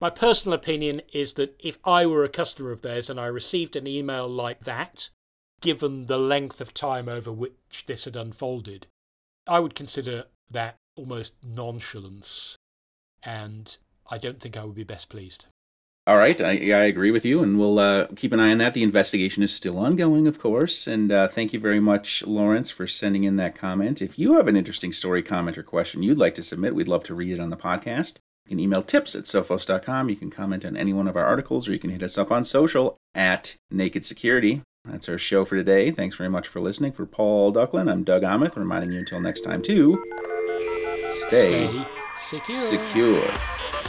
My 0.00 0.10
personal 0.10 0.54
opinion 0.54 1.02
is 1.12 1.34
that 1.34 1.54
if 1.58 1.78
I 1.84 2.06
were 2.06 2.24
a 2.24 2.28
customer 2.28 2.72
of 2.72 2.82
theirs 2.82 3.08
and 3.08 3.18
I 3.18 3.26
received 3.26 3.76
an 3.76 3.86
email 3.86 4.28
like 4.28 4.64
that, 4.64 5.08
given 5.60 6.06
the 6.06 6.18
length 6.18 6.60
of 6.60 6.74
time 6.74 7.08
over 7.08 7.32
which 7.32 7.84
this 7.86 8.04
had 8.04 8.16
unfolded, 8.16 8.86
I 9.46 9.60
would 9.60 9.74
consider 9.74 10.24
that 10.50 10.76
almost 10.96 11.34
nonchalance, 11.44 12.56
and 13.22 13.76
I 14.10 14.18
don't 14.18 14.40
think 14.40 14.56
I 14.56 14.64
would 14.64 14.74
be 14.74 14.84
best 14.84 15.08
pleased. 15.08 15.46
All 16.06 16.18
right, 16.18 16.38
I, 16.38 16.50
I 16.50 16.84
agree 16.84 17.10
with 17.10 17.24
you, 17.24 17.42
and 17.42 17.58
we'll 17.58 17.78
uh, 17.78 18.08
keep 18.14 18.32
an 18.32 18.40
eye 18.40 18.50
on 18.50 18.58
that. 18.58 18.74
The 18.74 18.82
investigation 18.82 19.42
is 19.42 19.54
still 19.54 19.78
ongoing, 19.78 20.26
of 20.26 20.38
course, 20.38 20.86
and 20.86 21.10
uh, 21.10 21.28
thank 21.28 21.54
you 21.54 21.60
very 21.60 21.80
much, 21.80 22.22
Lawrence, 22.26 22.70
for 22.70 22.86
sending 22.86 23.24
in 23.24 23.36
that 23.36 23.54
comment. 23.54 24.02
If 24.02 24.18
you 24.18 24.34
have 24.34 24.46
an 24.46 24.56
interesting 24.56 24.92
story, 24.92 25.22
comment, 25.22 25.56
or 25.56 25.62
question 25.62 26.02
you'd 26.02 26.18
like 26.18 26.34
to 26.34 26.42
submit, 26.42 26.74
we'd 26.74 26.88
love 26.88 27.04
to 27.04 27.14
read 27.14 27.32
it 27.32 27.40
on 27.40 27.48
the 27.48 27.56
podcast. 27.56 28.16
You 28.46 28.50
can 28.50 28.60
email 28.60 28.82
tips 28.82 29.14
at 29.14 29.24
sophos.com. 29.24 30.10
You 30.10 30.16
can 30.16 30.30
comment 30.30 30.64
on 30.64 30.76
any 30.76 30.92
one 30.92 31.08
of 31.08 31.16
our 31.16 31.24
articles, 31.24 31.68
or 31.68 31.72
you 31.72 31.78
can 31.78 31.90
hit 31.90 32.02
us 32.02 32.18
up 32.18 32.30
on 32.30 32.44
social 32.44 32.96
at 33.14 33.56
Naked 33.70 34.04
Security. 34.04 34.62
That's 34.84 35.08
our 35.08 35.16
show 35.16 35.46
for 35.46 35.56
today. 35.56 35.90
Thanks 35.90 36.16
very 36.16 36.28
much 36.28 36.46
for 36.46 36.60
listening. 36.60 36.92
For 36.92 37.06
Paul 37.06 37.52
Ducklin, 37.54 37.90
I'm 37.90 38.04
Doug 38.04 38.22
Aamoth, 38.22 38.56
reminding 38.56 38.92
you 38.92 38.98
until 38.98 39.20
next 39.20 39.40
time 39.40 39.62
to 39.62 40.04
stay, 41.10 41.68
stay 41.68 42.38
secure. 42.40 42.58
secure. 42.58 43.83